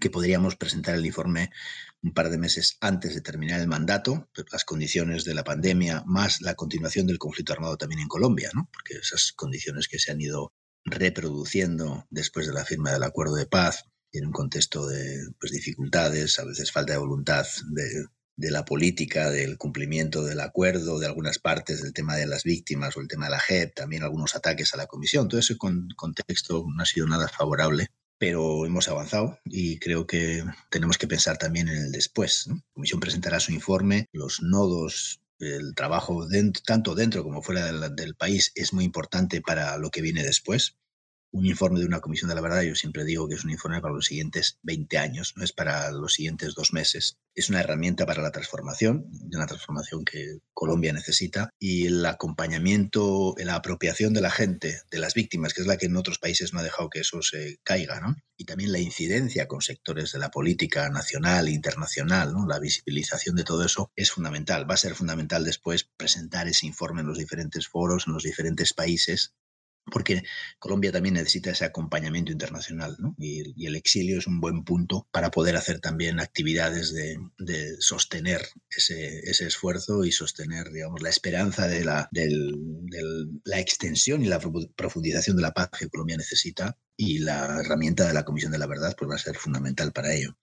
Que 0.00 0.10
podríamos 0.10 0.56
presentar 0.56 0.94
el 0.94 1.06
informe 1.06 1.50
un 2.02 2.12
par 2.12 2.30
de 2.30 2.38
meses 2.38 2.76
antes 2.80 3.14
de 3.14 3.20
terminar 3.20 3.60
el 3.60 3.68
mandato, 3.68 4.28
las 4.52 4.64
condiciones 4.64 5.24
de 5.24 5.34
la 5.34 5.44
pandemia, 5.44 6.02
más 6.06 6.40
la 6.42 6.54
continuación 6.54 7.06
del 7.06 7.18
conflicto 7.18 7.52
armado 7.52 7.76
también 7.76 8.00
en 8.00 8.08
Colombia, 8.08 8.50
¿no? 8.54 8.68
porque 8.72 8.94
esas 8.94 9.32
condiciones 9.32 9.88
que 9.88 9.98
se 9.98 10.12
han 10.12 10.20
ido 10.20 10.52
reproduciendo 10.84 12.06
después 12.10 12.46
de 12.46 12.52
la 12.52 12.64
firma 12.64 12.92
del 12.92 13.02
acuerdo 13.02 13.34
de 13.34 13.46
paz, 13.46 13.84
en 14.12 14.26
un 14.26 14.32
contexto 14.32 14.86
de 14.86 15.28
pues, 15.38 15.52
dificultades, 15.52 16.38
a 16.38 16.44
veces 16.44 16.72
falta 16.72 16.92
de 16.92 16.98
voluntad 16.98 17.46
de, 17.70 18.06
de 18.36 18.50
la 18.50 18.64
política, 18.64 19.30
del 19.30 19.58
cumplimiento 19.58 20.22
del 20.22 20.40
acuerdo, 20.40 20.98
de 20.98 21.06
algunas 21.06 21.38
partes 21.38 21.82
del 21.82 21.92
tema 21.92 22.16
de 22.16 22.26
las 22.26 22.44
víctimas 22.44 22.96
o 22.96 23.00
el 23.00 23.08
tema 23.08 23.26
de 23.26 23.32
la 23.32 23.40
JEP, 23.40 23.74
también 23.74 24.02
algunos 24.02 24.34
ataques 24.36 24.72
a 24.74 24.76
la 24.76 24.86
comisión. 24.86 25.28
Todo 25.28 25.40
ese 25.40 25.56
contexto 25.56 26.64
no 26.74 26.82
ha 26.82 26.86
sido 26.86 27.06
nada 27.06 27.28
favorable, 27.28 27.88
pero 28.18 28.66
hemos 28.66 28.88
avanzado 28.88 29.38
y 29.44 29.78
creo 29.78 30.06
que 30.06 30.44
tenemos 30.70 30.98
que 30.98 31.06
pensar 31.06 31.38
también 31.38 31.68
en 31.68 31.76
el 31.76 31.92
después. 31.92 32.46
La 32.46 32.56
comisión 32.72 33.00
presentará 33.00 33.40
su 33.40 33.52
informe, 33.52 34.08
los 34.12 34.42
nodos 34.42 35.20
el 35.38 35.74
trabajo 35.74 36.26
tanto 36.64 36.94
dentro 36.94 37.22
como 37.22 37.42
fuera 37.42 37.70
del, 37.90 38.14
país 38.14 38.52
es 38.54 38.72
muy 38.72 38.84
importante 38.84 39.42
para 39.42 39.76
lo 39.76 39.90
que 39.90 40.00
viene 40.00 40.22
después 40.22 40.76
un 41.36 41.46
informe 41.46 41.80
de 41.80 41.86
una 41.86 42.00
comisión 42.00 42.30
de 42.30 42.34
la 42.34 42.40
verdad, 42.40 42.62
yo 42.62 42.74
siempre 42.74 43.04
digo 43.04 43.28
que 43.28 43.34
es 43.34 43.44
un 43.44 43.50
informe 43.50 43.80
para 43.82 43.92
los 43.92 44.06
siguientes 44.06 44.58
20 44.62 44.96
años, 44.96 45.34
no 45.36 45.44
es 45.44 45.52
para 45.52 45.90
los 45.90 46.14
siguientes 46.14 46.54
dos 46.54 46.72
meses. 46.72 47.18
Es 47.34 47.50
una 47.50 47.60
herramienta 47.60 48.06
para 48.06 48.22
la 48.22 48.30
transformación, 48.30 49.04
de 49.10 49.36
una 49.36 49.46
transformación 49.46 50.04
que 50.04 50.38
Colombia 50.54 50.94
necesita, 50.94 51.50
y 51.58 51.86
el 51.86 52.04
acompañamiento, 52.06 53.34
la 53.36 53.56
apropiación 53.56 54.14
de 54.14 54.22
la 54.22 54.30
gente, 54.30 54.80
de 54.90 54.98
las 54.98 55.12
víctimas, 55.12 55.52
que 55.52 55.60
es 55.60 55.66
la 55.66 55.76
que 55.76 55.86
en 55.86 55.96
otros 55.96 56.18
países 56.18 56.54
no 56.54 56.60
ha 56.60 56.62
dejado 56.62 56.88
que 56.88 57.00
eso 57.00 57.20
se 57.20 57.58
caiga, 57.62 58.00
¿no? 58.00 58.16
Y 58.38 58.44
también 58.44 58.72
la 58.72 58.78
incidencia 58.78 59.46
con 59.46 59.60
sectores 59.60 60.12
de 60.12 60.18
la 60.18 60.30
política 60.30 60.88
nacional 60.88 61.48
e 61.48 61.52
internacional, 61.52 62.32
¿no? 62.32 62.46
La 62.46 62.58
visibilización 62.58 63.36
de 63.36 63.44
todo 63.44 63.64
eso 63.64 63.90
es 63.94 64.10
fundamental. 64.10 64.68
Va 64.68 64.74
a 64.74 64.78
ser 64.78 64.94
fundamental 64.94 65.44
después 65.44 65.84
presentar 65.96 66.48
ese 66.48 66.66
informe 66.66 67.02
en 67.02 67.08
los 67.08 67.18
diferentes 67.18 67.68
foros, 67.68 68.06
en 68.06 68.14
los 68.14 68.22
diferentes 68.22 68.72
países, 68.72 69.34
porque 69.90 70.24
Colombia 70.58 70.90
también 70.90 71.14
necesita 71.14 71.50
ese 71.50 71.64
acompañamiento 71.64 72.32
internacional 72.32 72.96
¿no? 72.98 73.14
y, 73.18 73.66
el 73.66 73.76
exilio 73.76 74.18
es 74.18 74.26
un 74.26 74.40
buen 74.40 74.64
punto 74.64 75.06
para 75.10 75.30
poder 75.30 75.56
hacer 75.56 75.80
también 75.80 76.20
actividades 76.20 76.92
de, 76.92 77.16
sostener 77.78 78.42
ese, 78.68 79.20
esfuerzo 79.46 80.04
y 80.04 80.12
sostener 80.12 80.70
digamos, 80.72 81.02
la 81.02 81.08
esperanza 81.08 81.68
de 81.68 81.84
la, 81.84 82.08
la 82.12 83.60
extensión 83.60 84.22
y 84.22 84.26
la 84.26 84.40
profundización 84.76 85.36
de 85.36 85.42
la 85.42 85.52
paz 85.52 85.70
que 85.78 85.88
Colombia 85.88 86.16
necesita 86.16 86.76
y 86.96 87.18
la 87.18 87.60
herramienta 87.60 88.06
de 88.06 88.14
la 88.14 88.24
Comisión 88.24 88.52
de 88.52 88.58
la 88.58 88.66
Verdad 88.66 88.94
pues, 88.98 89.10
va 89.10 89.14
a 89.14 89.18
ser 89.18 89.36
fundamental 89.36 89.92
para 89.92 90.12
ello. 90.14 90.36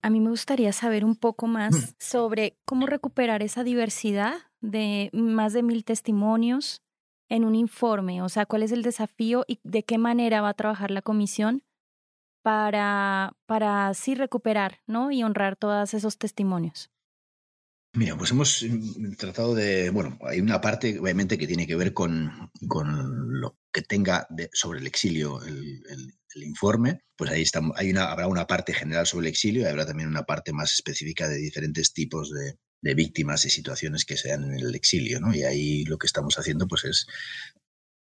A 0.00 0.10
mí 0.10 0.20
me 0.20 0.30
gustaría 0.30 0.72
saber 0.72 1.04
un 1.04 1.16
poco 1.16 1.46
más 1.48 1.74
mm. 1.74 1.94
sobre 1.98 2.58
cómo 2.64 2.86
recuperar 2.86 3.42
esa 3.42 3.64
diversidad 3.64 4.34
de 4.60 5.10
más 5.12 5.52
de 5.52 5.62
mil 5.62 5.84
testimonios 5.84 6.82
en 7.28 7.44
un 7.44 7.54
informe? 7.54 8.22
O 8.22 8.28
sea, 8.28 8.46
¿cuál 8.46 8.62
es 8.62 8.72
el 8.72 8.82
desafío 8.82 9.44
y 9.46 9.60
de 9.64 9.84
qué 9.84 9.98
manera 9.98 10.40
va 10.40 10.50
a 10.50 10.54
trabajar 10.54 10.90
la 10.90 11.02
comisión 11.02 11.62
para, 12.42 13.36
para 13.46 13.88
así 13.88 14.14
recuperar 14.14 14.80
¿no? 14.86 15.10
y 15.10 15.22
honrar 15.22 15.56
todos 15.56 15.94
esos 15.94 16.18
testimonios? 16.18 16.90
Mira, 17.94 18.16
pues 18.16 18.30
hemos 18.30 18.62
mm, 18.62 19.14
tratado 19.16 19.54
de, 19.54 19.90
bueno, 19.90 20.18
hay 20.22 20.40
una 20.40 20.60
parte 20.60 20.98
obviamente 20.98 21.38
que 21.38 21.46
tiene 21.46 21.66
que 21.66 21.76
ver 21.76 21.92
con, 21.94 22.50
con 22.68 23.40
lo 23.40 23.58
que 23.72 23.82
tenga 23.82 24.28
sobre 24.52 24.80
el 24.80 24.86
exilio 24.86 25.42
el, 25.42 25.82
el, 25.88 26.42
informe, 26.42 27.00
pues 27.16 27.32
ahí 27.32 27.42
está, 27.42 27.60
hay 27.74 27.90
una, 27.90 28.12
habrá 28.12 28.28
una 28.28 28.46
parte 28.46 28.72
general 28.72 29.06
sobre 29.06 29.26
el 29.26 29.32
exilio 29.32 29.62
y 29.62 29.64
habrá 29.64 29.84
también 29.84 30.08
una 30.08 30.22
parte 30.22 30.52
más 30.52 30.72
específica 30.72 31.28
de 31.28 31.38
diferentes 31.38 31.92
tipos 31.92 32.30
de, 32.30 32.56
de 32.80 32.94
víctimas 32.94 33.44
y 33.44 33.50
situaciones 33.50 34.04
que 34.04 34.16
se 34.16 34.28
dan 34.28 34.44
en 34.44 34.54
el 34.60 34.74
exilio, 34.74 35.20
¿no? 35.20 35.34
Y 35.34 35.42
ahí 35.42 35.84
lo 35.84 35.98
que 35.98 36.06
estamos 36.06 36.38
haciendo 36.38 36.68
pues 36.68 36.84
es 36.84 37.06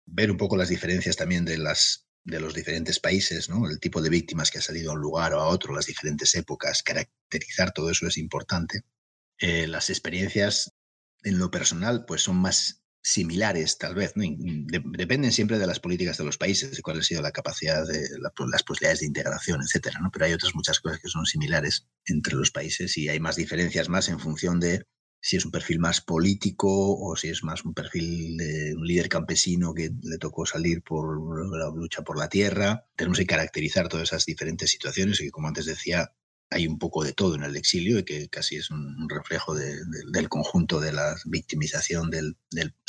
ver 0.06 0.30
un 0.30 0.36
poco 0.36 0.56
las 0.56 0.68
diferencias 0.68 1.16
también 1.16 1.44
de 1.44 1.58
las 1.58 2.06
de 2.24 2.40
los 2.40 2.54
diferentes 2.54 3.00
países, 3.00 3.50
¿no? 3.50 3.68
El 3.68 3.78
tipo 3.80 4.00
de 4.00 4.08
víctimas 4.08 4.50
que 4.50 4.58
ha 4.58 4.62
salido 4.62 4.90
a 4.90 4.94
un 4.94 5.00
lugar 5.00 5.34
o 5.34 5.40
a 5.40 5.46
otro, 5.46 5.74
las 5.74 5.86
diferentes 5.86 6.34
épocas, 6.34 6.82
caracterizar 6.82 7.72
todo 7.72 7.90
eso 7.90 8.06
es 8.06 8.16
importante. 8.16 8.82
Eh, 9.38 9.66
las 9.66 9.90
experiencias 9.90 10.72
en 11.22 11.38
lo 11.38 11.50
personal 11.50 12.04
pues 12.06 12.22
son 12.22 12.36
más 12.36 12.83
similares, 13.04 13.76
tal 13.76 13.94
vez. 13.94 14.14
¿no? 14.16 14.24
dependen 14.26 15.30
siempre 15.30 15.58
de 15.58 15.66
las 15.66 15.78
políticas 15.78 16.16
de 16.16 16.24
los 16.24 16.38
países, 16.38 16.74
de 16.74 16.82
cuál 16.82 16.98
ha 16.98 17.02
sido 17.02 17.20
la 17.20 17.32
capacidad, 17.32 17.86
de 17.86 18.08
las 18.18 18.62
posibilidades 18.62 19.00
de 19.00 19.06
integración, 19.06 19.60
etcétera. 19.62 20.00
¿no? 20.00 20.10
Pero 20.10 20.24
hay 20.24 20.32
otras 20.32 20.54
muchas 20.54 20.80
cosas 20.80 21.00
que 21.00 21.08
son 21.08 21.26
similares 21.26 21.86
entre 22.06 22.34
los 22.34 22.50
países 22.50 22.96
y 22.96 23.08
hay 23.08 23.20
más 23.20 23.36
diferencias 23.36 23.88
más 23.88 24.08
en 24.08 24.18
función 24.18 24.58
de 24.58 24.86
si 25.20 25.36
es 25.36 25.44
un 25.44 25.50
perfil 25.50 25.78
más 25.78 26.00
político 26.00 26.68
o 26.68 27.16
si 27.16 27.28
es 27.28 27.44
más 27.44 27.64
un 27.64 27.72
perfil 27.72 28.36
de 28.36 28.74
un 28.74 28.86
líder 28.86 29.08
campesino 29.08 29.72
que 29.72 29.90
le 30.02 30.18
tocó 30.18 30.44
salir 30.44 30.82
por 30.82 31.18
la 31.58 31.70
lucha 31.74 32.02
por 32.02 32.18
la 32.18 32.28
tierra. 32.28 32.86
Tenemos 32.96 33.18
que 33.18 33.26
caracterizar 33.26 33.88
todas 33.88 34.08
esas 34.08 34.26
diferentes 34.26 34.70
situaciones 34.70 35.20
y, 35.22 35.30
como 35.30 35.48
antes 35.48 35.64
decía, 35.64 36.12
hay 36.50 36.66
un 36.66 36.78
poco 36.78 37.04
de 37.04 37.12
todo 37.12 37.34
en 37.34 37.42
el 37.42 37.56
exilio 37.56 37.98
y 37.98 38.04
que 38.04 38.28
casi 38.28 38.56
es 38.56 38.70
un 38.70 39.08
reflejo 39.08 39.54
del 39.54 40.28
conjunto 40.28 40.80
de 40.80 40.92
la 40.92 41.16
victimización 41.24 42.10
del, 42.10 42.36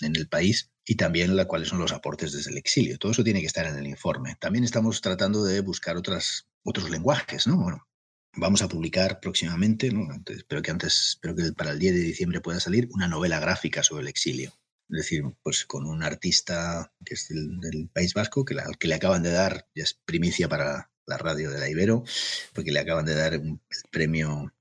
en 0.02 0.15
el 0.15 0.28
país 0.28 0.72
y 0.86 0.96
también 0.96 1.36
la, 1.36 1.46
cuáles 1.46 1.70
son 1.70 1.80
los 1.80 1.91
aportes 1.91 2.32
desde 2.32 2.52
el 2.52 2.58
exilio. 2.58 2.98
Todo 3.00 3.12
eso 3.12 3.24
tiene 3.24 3.41
que 3.41 3.48
estar 3.48 3.65
en 3.65 3.78
el 3.78 3.88
informe. 3.88 4.36
También 4.39 4.63
estamos 4.63 5.02
tratando 5.02 5.44
de 5.44 5.62
buscar 5.62 5.98
otras, 5.98 6.48
otros 6.63 6.89
lenguajes, 6.89 7.48
¿no? 7.48 7.58
Bueno, 7.58 7.88
vamos 8.36 8.62
a 8.62 8.68
publicar 8.68 9.20
próximamente, 9.20 9.91
¿no? 9.91 10.08
espero 10.28 10.62
que 10.62 10.72
antes, 10.72 11.10
espero 11.10 11.36
que 11.36 11.52
para 11.54 11.72
el 11.72 11.80
10 11.80 11.94
de 11.94 12.02
diciembre 12.02 12.41
pueda 12.41 12.60
salir 12.60 12.88
una 12.91 13.08
novela 13.08 13.39
gráfica 13.39 13.82
sobre 13.82 14.04
el 14.04 14.10
exilio. 14.10 14.54
Es 14.89 14.98
decir, 14.98 15.24
pues 15.41 15.65
con 15.65 15.88
un 15.88 16.04
artista 16.04 16.94
que 17.04 17.15
es 17.15 17.28
del, 17.30 17.89
País 17.91 18.13
Vasco, 18.13 18.46
que, 18.46 18.54
la, 18.54 18.65
que 18.80 18.88
le 18.88 18.96
acaban 18.96 19.24
de 19.24 19.32
dar, 19.32 19.68
ya 19.74 19.84
es 19.84 20.00
primicia 20.06 20.48
para, 20.48 20.91
la 21.08 21.18
radio 21.18 21.52
de 21.52 21.60
la 21.60 21.70
Ibero, 21.70 22.04
porque 22.54 22.72
le 22.72 22.80
acaban 22.80 23.06
de 23.06 23.15
dar 23.15 23.34
el 23.34 23.60
premio 23.91 24.54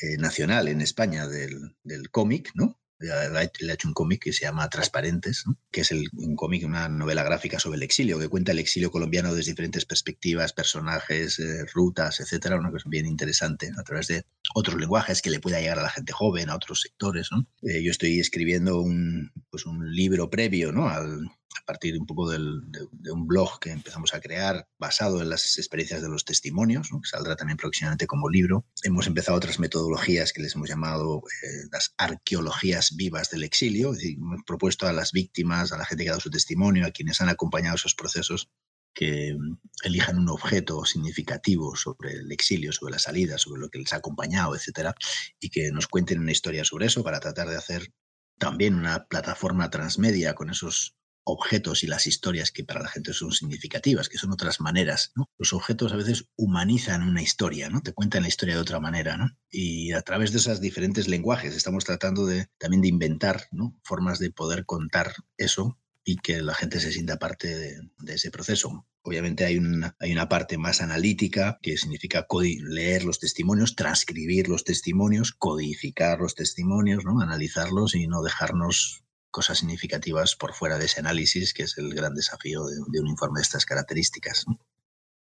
eh, 0.00 0.16
nacional 0.18 0.68
en 0.68 0.80
España 0.80 1.28
del, 1.28 1.76
del 1.82 2.10
cómic, 2.10 2.50
¿no? 2.54 2.80
Le 2.98 3.12
ha 3.12 3.42
hecho 3.42 3.88
un 3.88 3.94
cómic 3.94 4.22
que 4.22 4.32
se 4.32 4.44
llama 4.44 4.68
Transparentes, 4.70 5.44
que 5.70 5.82
es 5.82 5.90
el, 5.90 6.08
un 6.16 6.36
cómic, 6.36 6.64
una 6.64 6.88
novela 6.88 7.22
gráfica 7.22 7.58
sobre 7.58 7.76
el 7.76 7.82
exilio, 7.82 8.18
que 8.18 8.28
cuenta 8.28 8.52
el 8.52 8.60
exilio 8.60 8.90
colombiano 8.90 9.34
desde 9.34 9.50
diferentes 9.50 9.84
perspectivas, 9.84 10.52
personajes, 10.52 11.38
eh, 11.38 11.64
rutas, 11.72 12.20
etcétera, 12.20 12.56
una 12.56 12.70
cosa 12.70 12.88
bien 12.88 13.06
interesante, 13.06 13.72
a 13.76 13.82
través 13.82 14.06
de 14.06 14.24
otros 14.54 14.80
lenguajes 14.80 15.22
que 15.22 15.30
le 15.30 15.40
pueda 15.40 15.60
llegar 15.60 15.78
a 15.80 15.82
la 15.82 15.90
gente 15.90 16.12
joven, 16.12 16.48
a 16.48 16.56
otros 16.56 16.80
sectores. 16.80 17.28
¿no? 17.30 17.46
Eh, 17.62 17.82
yo 17.82 17.90
estoy 17.90 18.20
escribiendo 18.20 18.80
un, 18.80 19.32
pues 19.50 19.66
un 19.66 19.92
libro 19.92 20.30
previo, 20.30 20.72
¿no? 20.72 20.88
Al, 20.88 21.28
a 21.60 21.64
partir 21.64 21.98
un 21.98 22.06
poco 22.06 22.30
de, 22.30 22.38
un 22.38 23.26
blog 23.26 23.58
que 23.60 23.70
empezamos 23.70 24.12
a 24.14 24.20
crear 24.20 24.66
basado 24.78 25.22
en 25.22 25.30
las 25.30 25.56
experiencias 25.58 26.02
de 26.02 26.08
los 26.08 26.24
testimonios, 26.24 26.88
que 26.88 27.08
saldrá 27.08 27.36
también 27.36 27.56
próximamente 27.56 28.06
como 28.06 28.28
libro. 28.28 28.66
Hemos 28.82 29.06
empezado 29.06 29.36
otras 29.36 29.58
metodologías 29.58 30.32
que 30.32 30.42
les 30.42 30.54
hemos 30.54 30.68
llamado 30.68 31.22
eh, 31.42 31.68
las 31.70 31.94
arqueologías 31.96 32.96
vivas 32.96 33.30
del 33.30 33.44
exilio, 33.44 33.92
hemos 33.94 34.42
propuesto 34.46 34.86
a 34.86 34.92
las 34.92 35.12
víctimas, 35.12 35.72
a 35.72 35.78
la 35.78 35.86
gente 35.86 36.04
que 36.04 36.10
ha 36.10 36.12
dado 36.12 36.20
su 36.20 36.30
testimonio, 36.30 36.86
a 36.86 36.90
quienes 36.90 37.20
han 37.20 37.28
acompañado 37.28 37.76
esos 37.76 37.94
procesos, 37.94 38.50
que 38.94 39.34
mm, 39.34 39.58
elijan 39.84 40.18
un 40.18 40.28
objeto 40.28 40.84
significativo 40.84 41.76
sobre 41.76 42.12
el 42.12 42.32
exilio, 42.32 42.72
sobre 42.72 42.92
la 42.92 42.98
salida, 42.98 43.38
sobre 43.38 43.60
lo 43.60 43.68
que 43.68 43.78
les 43.78 43.92
ha 43.92 43.96
acompañado, 43.96 44.54
etcétera, 44.54 44.94
y 45.40 45.50
que 45.50 45.70
nos 45.72 45.88
cuenten 45.88 46.20
una 46.20 46.32
historia 46.32 46.64
sobre 46.64 46.86
eso 46.86 47.02
para 47.02 47.20
tratar 47.20 47.48
de 47.48 47.56
hacer 47.56 47.92
también 48.38 48.74
una 48.74 49.06
plataforma 49.06 49.70
transmedia 49.70 50.34
con 50.34 50.50
esos 50.50 50.96
objetos 51.24 51.82
y 51.82 51.86
las 51.86 52.06
historias 52.06 52.50
que 52.50 52.64
para 52.64 52.82
la 52.82 52.88
gente 52.88 53.12
son 53.12 53.32
significativas, 53.32 54.08
que 54.08 54.18
son 54.18 54.32
otras 54.32 54.60
maneras. 54.60 55.12
Los 55.38 55.52
objetos 55.52 55.92
a 55.92 55.96
veces 55.96 56.26
humanizan 56.36 57.02
una 57.02 57.22
historia, 57.22 57.68
¿no? 57.68 57.82
Te 57.82 57.92
cuentan 57.92 58.22
la 58.22 58.28
historia 58.28 58.54
de 58.54 58.60
otra 58.60 58.80
manera, 58.80 59.16
¿no? 59.16 59.36
Y 59.50 59.92
a 59.92 60.02
través 60.02 60.32
de 60.32 60.38
esos 60.38 60.60
diferentes 60.60 61.08
lenguajes 61.08 61.56
estamos 61.56 61.84
tratando 61.84 62.26
de, 62.26 62.48
también 62.58 62.82
de 62.82 62.88
inventar 62.88 63.48
formas 63.82 64.18
de 64.18 64.30
poder 64.30 64.64
contar 64.66 65.14
eso 65.36 65.78
y 66.04 66.16
que 66.16 66.42
la 66.42 66.54
gente 66.54 66.80
se 66.80 66.92
sienta 66.92 67.18
parte 67.18 67.48
de, 67.56 68.14
ese 68.14 68.30
proceso. 68.30 68.86
Obviamente 69.02 69.44
hay 69.44 69.56
una, 69.56 69.96
hay 69.98 70.12
una 70.12 70.28
parte 70.28 70.58
más 70.58 70.82
analítica 70.82 71.58
que 71.62 71.78
significa 71.78 72.26
leer 72.68 73.04
los 73.04 73.18
testimonios, 73.18 73.74
transcribir 73.74 74.48
los 74.48 74.64
testimonios, 74.64 75.32
codificar 75.32 76.20
los 76.20 76.34
testimonios, 76.34 77.04
¿no? 77.04 77.20
analizarlos 77.20 77.94
y 77.94 78.06
no 78.06 78.22
dejarnos 78.22 79.03
cosas 79.34 79.58
significativas 79.58 80.36
por 80.36 80.54
fuera 80.54 80.78
de 80.78 80.84
ese 80.84 81.00
análisis, 81.00 81.52
que 81.52 81.64
es 81.64 81.76
el 81.76 81.92
gran 81.92 82.14
desafío 82.14 82.64
de, 82.66 83.00
un 83.00 83.08
informe 83.08 83.40
de 83.40 83.42
estas 83.42 83.66
características. 83.66 84.44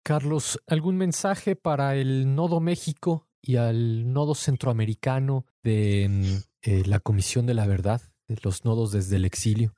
Carlos, 0.03 0.59
¿algún 0.67 0.97
mensaje 0.97 1.55
para 1.55 1.95
el 1.95 2.35
Nodo 2.35 2.59
México 2.59 3.27
y 3.41 3.55
al 3.55 4.13
Nodo 4.13 4.35
Centroamericano 4.35 5.47
de 5.63 6.07
mm, 6.09 6.37
eh, 6.61 6.83
la 6.85 6.99
Comisión 6.99 7.47
de 7.47 7.55
la 7.55 7.65
Verdad, 7.65 8.03
de 8.27 8.37
los 8.43 8.65
nodos 8.65 8.91
desde 8.91 9.15
el 9.15 9.25
exilio? 9.25 9.73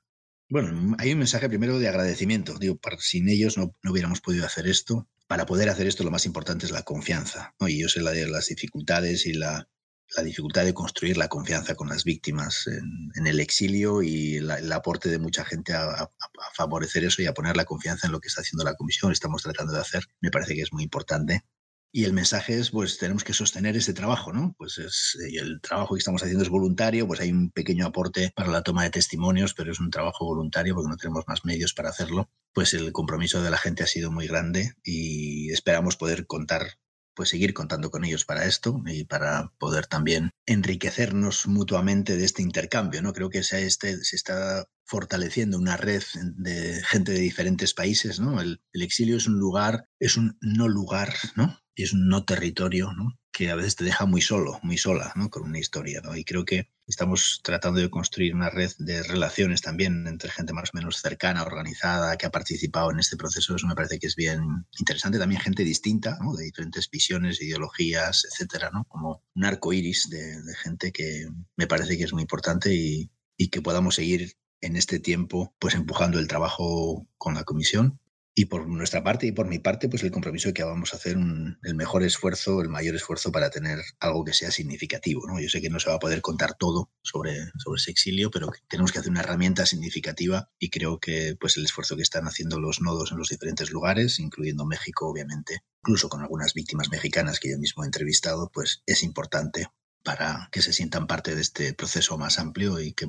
Bueno, 0.50 0.94
hay 0.98 1.12
un 1.14 1.18
mensaje 1.18 1.48
primero 1.48 1.78
de 1.78 1.88
agradecimiento. 1.88 2.58
Digo, 2.58 2.78
sin 2.98 3.30
ellos 3.30 3.56
no, 3.56 3.74
hubiéramos 3.88 4.20
podido 4.20 4.44
hacer 4.44 4.66
esto. 4.66 5.08
Para 5.26 5.46
poder 5.46 5.70
hacer 5.70 5.86
esto, 5.86 6.04
lo 6.04 6.10
más 6.10 6.26
importante 6.26 6.66
es 6.66 6.72
la 6.72 6.82
confianza. 6.82 7.54
Y 7.60 7.80
yo 7.80 7.88
sé 7.88 8.02
la 8.02 8.10
de 8.10 8.28
las 8.28 8.48
dificultades 8.48 9.24
y 9.24 9.32
la, 9.32 9.66
la 10.16 10.22
dificultad 10.22 10.64
de 10.64 10.74
construir 10.74 11.16
la 11.16 11.28
confianza 11.28 11.74
con 11.74 11.88
las 11.88 12.04
víctimas 12.04 12.66
en, 12.66 13.26
el 13.26 13.40
exilio 13.40 14.02
y 14.02 14.36
el 14.36 14.72
aporte 14.72 15.08
de 15.08 15.18
mucha 15.18 15.44
gente 15.44 15.72
a, 15.74 16.10
favorecer 16.54 17.04
eso 17.04 17.22
y 17.22 17.26
a 17.26 17.34
poner 17.34 17.56
la 17.56 17.64
confianza 17.64 18.06
en 18.06 18.12
lo 18.12 18.20
que 18.20 18.28
está 18.28 18.42
haciendo 18.42 18.64
la 18.64 18.74
comisión, 18.74 19.12
estamos 19.12 19.42
tratando 19.42 19.72
de 19.72 19.80
hacer, 19.80 20.04
me 20.20 20.30
parece 20.30 20.54
que 20.54 20.62
es 20.62 20.72
muy 20.72 20.84
importante. 20.84 21.44
Y 21.92 22.04
el 22.04 22.12
mensaje 22.12 22.58
es, 22.58 22.70
pues 22.70 22.98
tenemos 22.98 23.24
que 23.24 23.32
sostener 23.32 23.74
ese 23.76 23.94
trabajo, 23.94 24.32
¿no? 24.32 24.54
Pues 24.58 24.76
es, 24.76 25.16
el 25.32 25.60
trabajo 25.62 25.94
que 25.94 26.00
estamos 26.00 26.22
haciendo 26.22 26.42
es 26.42 26.50
voluntario, 26.50 27.06
pues 27.06 27.20
hay 27.20 27.30
un 27.32 27.50
pequeño 27.50 27.86
aporte 27.86 28.32
para 28.36 28.50
la 28.50 28.62
toma 28.62 28.82
de 28.82 28.90
testimonios, 28.90 29.54
pero 29.54 29.72
es 29.72 29.80
un 29.80 29.90
trabajo 29.90 30.26
voluntario 30.26 30.74
porque 30.74 30.90
no 30.90 30.96
tenemos 30.96 31.24
más 31.26 31.44
medios 31.46 31.72
para 31.72 31.88
hacerlo. 31.88 32.28
Pues 32.52 32.74
el 32.74 32.92
compromiso 32.92 33.42
de 33.42 33.50
la 33.50 33.56
gente 33.56 33.82
ha 33.82 33.86
sido 33.86 34.10
muy 34.10 34.26
grande 34.26 34.74
y 34.84 35.50
esperamos 35.52 35.96
poder 35.96 36.26
contar 36.26 36.78
pues 37.16 37.30
seguir 37.30 37.54
contando 37.54 37.90
con 37.90 38.04
ellos 38.04 38.24
para 38.24 38.44
esto 38.44 38.80
y 38.86 39.04
para 39.04 39.52
poder 39.58 39.86
también 39.86 40.30
enriquecernos 40.44 41.48
mutuamente 41.48 42.16
de 42.16 42.24
este 42.24 42.42
intercambio. 42.42 43.02
¿no? 43.02 43.12
Creo 43.12 43.30
que 43.30 43.42
se, 43.42 43.66
este, 43.66 44.04
se 44.04 44.14
está 44.14 44.68
fortaleciendo 44.84 45.58
una 45.58 45.76
red 45.76 46.02
de 46.36 46.82
gente 46.84 47.12
de 47.12 47.18
diferentes 47.18 47.74
países. 47.74 48.20
¿no? 48.20 48.40
El, 48.40 48.60
el 48.72 48.82
exilio 48.82 49.16
es 49.16 49.26
un 49.26 49.38
lugar, 49.38 49.88
es 49.98 50.16
un 50.16 50.36
no 50.40 50.68
lugar, 50.68 51.14
¿no? 51.34 51.58
Y 51.76 51.84
es 51.84 51.92
un 51.92 52.08
no 52.08 52.24
territorio, 52.24 52.92
¿no? 52.92 53.16
que 53.36 53.50
a 53.50 53.54
veces 53.54 53.76
te 53.76 53.84
deja 53.84 54.06
muy 54.06 54.22
solo, 54.22 54.58
muy 54.62 54.78
sola, 54.78 55.12
¿no? 55.14 55.28
Con 55.28 55.42
una 55.42 55.58
historia, 55.58 56.00
¿no? 56.00 56.16
Y 56.16 56.24
creo 56.24 56.46
que 56.46 56.70
estamos 56.86 57.40
tratando 57.44 57.80
de 57.80 57.90
construir 57.90 58.34
una 58.34 58.48
red 58.48 58.70
de 58.78 59.02
relaciones 59.02 59.60
también 59.60 60.06
entre 60.06 60.30
gente 60.30 60.54
más 60.54 60.70
o 60.72 60.78
menos 60.78 61.02
cercana, 61.02 61.42
organizada, 61.42 62.16
que 62.16 62.24
ha 62.24 62.30
participado 62.30 62.90
en 62.90 62.98
este 62.98 63.18
proceso. 63.18 63.54
Eso 63.54 63.66
me 63.66 63.74
parece 63.74 63.98
que 63.98 64.06
es 64.06 64.16
bien 64.16 64.64
interesante. 64.78 65.18
También 65.18 65.42
gente 65.42 65.64
distinta, 65.64 66.16
¿no? 66.18 66.34
De 66.34 66.44
diferentes 66.44 66.88
visiones, 66.88 67.42
ideologías, 67.42 68.24
etcétera, 68.24 68.70
¿no? 68.72 68.84
Como 68.84 69.22
un 69.34 69.44
arco 69.44 69.74
iris 69.74 70.08
de, 70.08 70.40
gente 70.62 70.90
que 70.90 71.26
me 71.56 71.66
parece 71.66 71.98
que 71.98 72.04
es 72.04 72.14
muy 72.14 72.22
importante 72.22 72.74
y, 72.74 73.10
y 73.36 73.48
que 73.48 73.60
podamos 73.60 73.96
seguir 73.96 74.32
en 74.62 74.76
este 74.76 74.98
tiempo, 74.98 75.54
pues 75.58 75.74
empujando 75.74 76.18
el 76.18 76.26
trabajo 76.26 77.06
con 77.18 77.34
la 77.34 77.44
comisión 77.44 78.00
y 78.38 78.44
por 78.44 78.68
nuestra 78.68 79.02
parte 79.02 79.26
y 79.26 79.32
por 79.32 79.48
mi 79.48 79.58
parte, 79.58 79.88
pues 79.88 80.02
el 80.02 80.10
compromiso 80.10 80.50
de 80.50 80.52
que 80.52 80.62
vamos 80.62 80.92
a 80.92 80.98
hacer 80.98 81.16
el 81.16 81.74
mejor 81.74 82.02
esfuerzo, 82.02 82.60
el 82.60 82.68
mayor 82.68 82.94
esfuerzo 82.94 83.32
para 83.32 83.48
tener 83.48 83.78
algo 83.98 84.26
que 84.26 84.34
sea 84.34 84.50
significativo. 84.50 85.26
¿no? 85.26 85.40
Yo 85.40 85.48
sé 85.48 85.62
que 85.62 85.70
no 85.70 85.80
se 85.80 85.88
va 85.88 85.96
a 85.96 85.98
poder 85.98 86.20
contar 86.20 86.52
todo 86.52 86.90
sobre, 87.00 87.50
sobre 87.56 87.80
ese 87.80 87.92
exilio, 87.92 88.30
pero 88.30 88.52
tenemos 88.68 88.92
que 88.92 88.98
hacer 88.98 89.10
una 89.10 89.20
herramienta 89.20 89.64
significativa 89.64 90.50
y 90.58 90.68
creo 90.68 91.00
que 91.00 91.34
pues 91.40 91.56
el 91.56 91.64
esfuerzo 91.64 91.96
que 91.96 92.02
están 92.02 92.26
haciendo 92.26 92.60
los 92.60 92.82
nodos 92.82 93.10
en 93.10 93.16
los 93.16 93.30
diferentes 93.30 93.70
lugares, 93.70 94.20
incluyendo 94.20 94.66
México, 94.66 95.08
obviamente, 95.08 95.62
incluso 95.82 96.10
con 96.10 96.20
algunas 96.20 96.52
víctimas 96.52 96.90
mexicanas 96.90 97.40
que 97.40 97.52
yo 97.52 97.58
mismo 97.58 97.84
he 97.84 97.86
entrevistado, 97.86 98.50
pues 98.52 98.82
es 98.84 99.02
importante 99.02 99.68
para 100.04 100.50
que 100.52 100.60
se 100.60 100.74
sientan 100.74 101.06
parte 101.06 101.34
de 101.34 101.40
este 101.40 101.72
proceso 101.72 102.18
más 102.18 102.38
amplio 102.38 102.80
y 102.80 102.92
que 102.92 103.08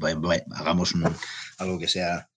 hagamos 0.55 0.93
algo 1.57 1.79
que 1.79 1.89
sea 1.89 2.29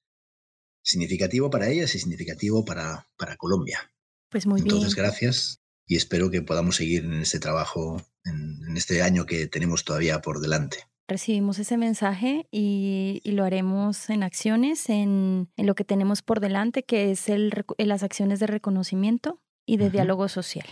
significativo 0.90 1.50
para 1.50 1.68
ellas 1.68 1.94
y 1.94 1.98
significativo 1.98 2.64
para, 2.64 3.07
para 3.16 3.37
Colombia. 3.37 3.92
Pues 4.29 4.46
muy 4.46 4.61
bien. 4.62 4.74
Entonces, 4.74 4.94
gracias 4.94 5.61
y 5.87 5.96
espero 5.96 6.31
que 6.31 6.42
podamos 6.42 6.76
seguir 6.76 7.05
en 7.05 7.14
este 7.14 7.40
trabajo 7.40 8.03
en, 8.24 8.76
este 8.76 9.03
año 9.03 9.26
que 9.26 9.46
tenemos 9.46 9.85
todavía 9.85 10.20
por 10.20 10.40
delante. 10.40 10.79
Recibimos 11.09 11.59
ese 11.59 11.76
mensaje 11.76 12.46
y, 12.53 13.20
lo 13.24 13.44
haremos 13.44 14.09
en 14.11 14.22
acciones, 14.22 14.88
en, 14.88 15.48
lo 15.57 15.74
que 15.74 15.85
tenemos 15.85 16.22
por 16.22 16.38
delante, 16.38 16.85
que 16.85 17.11
es 17.11 17.29
el, 17.29 17.53
las 17.79 18.05
acciones 18.05 18.38
de 18.38 18.46
reconocimiento 18.46 19.40
y 19.66 19.76
de 19.76 19.90
diálogo 19.90 20.29
social. 20.29 20.66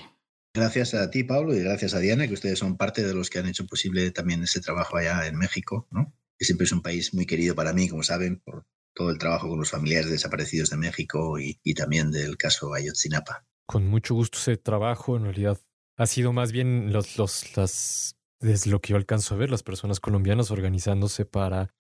Gracias 0.55 0.95
a 0.95 1.11
ti, 1.11 1.25
Pablo, 1.25 1.57
y 1.57 1.61
gracias 1.61 1.95
a 1.95 1.99
Diana, 1.99 2.29
que 2.29 2.35
ustedes 2.35 2.59
son 2.59 2.77
parte 2.77 3.05
de 3.05 3.15
los 3.15 3.31
que 3.31 3.41
han 3.41 3.49
hecho 3.49 3.67
posible 3.67 4.11
también 4.13 4.43
ese 4.45 4.61
trabajo 4.61 4.97
allá 4.97 5.27
en 5.27 5.37
México, 5.37 5.89
¿no? 5.91 6.15
que 6.39 6.45
siempre 6.45 6.65
es 6.65 6.73
un 6.73 6.83
país 6.83 7.13
muy 7.13 7.27
querido 7.27 7.55
para 7.55 7.73
mí, 7.73 7.89
como 7.89 8.03
saben, 8.03 8.39
por 8.39 8.65
todo 8.99 9.11
el 9.11 9.19
trabajo 9.19 9.49
con 9.49 9.61
los 9.61 9.71
familiares 9.71 10.11
desaparecidos 10.11 10.71
de 10.71 10.77
México 10.77 11.39
y, 11.39 11.55
también 11.75 12.11
del 12.11 12.37
caso 12.37 12.75
Ayotzinapa. 12.75 13.47
Con 13.65 13.87
mucho 13.87 14.15
gusto 14.15 14.39
ese 14.39 14.57
trabajo, 14.57 15.17
en 15.17 15.23
realidad 15.23 15.57
ha 15.97 16.07
sido 16.07 16.33
más 16.33 16.51
bien 16.51 16.93
los, 16.93 17.17
los, 17.17 17.57
las, 17.57 18.17
desde 18.41 18.71
lo 18.71 18.81
que 18.81 18.91
yo 18.91 18.97
alcanzo 18.97 19.37
a 19.37 19.39
ver, 19.39 19.51
las 19.51 19.63
personas 19.63 20.01
colombianas 20.01 20.51
organizándose 20.51 21.25
para, 21.25 21.73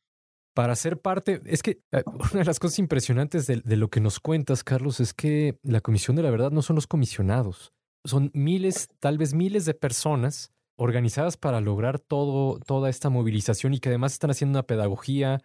para 0.54 0.76
ser 0.76 1.00
parte. 1.00 1.42
Es 1.44 1.64
que 1.64 1.82
eh, 1.90 2.04
una 2.06 2.40
de 2.40 2.44
las 2.44 2.60
cosas 2.60 2.78
impresionantes 2.78 3.48
de, 3.48 3.62
de 3.64 3.76
lo 3.76 3.90
que 3.90 4.00
nos 4.00 4.20
cuentas, 4.20 4.62
Carlos, 4.62 5.00
es 5.00 5.12
que 5.12 5.58
la 5.64 5.80
Comisión 5.80 6.14
de 6.14 6.22
la 6.22 6.30
Verdad 6.30 6.52
no 6.52 6.62
son 6.62 6.76
los 6.76 6.86
comisionados, 6.86 7.72
son 8.04 8.30
miles, 8.32 8.90
tal 9.00 9.18
vez 9.18 9.34
miles 9.34 9.64
de 9.64 9.74
personas 9.74 10.52
organizadas 10.76 11.36
para 11.36 11.60
lograr 11.60 11.98
todo, 11.98 12.60
toda 12.60 12.88
esta 12.88 13.10
movilización 13.10 13.74
y 13.74 13.80
que 13.80 13.88
además 13.88 14.12
están 14.12 14.30
haciendo 14.30 14.56
una 14.56 14.66
pedagogía 14.68 15.42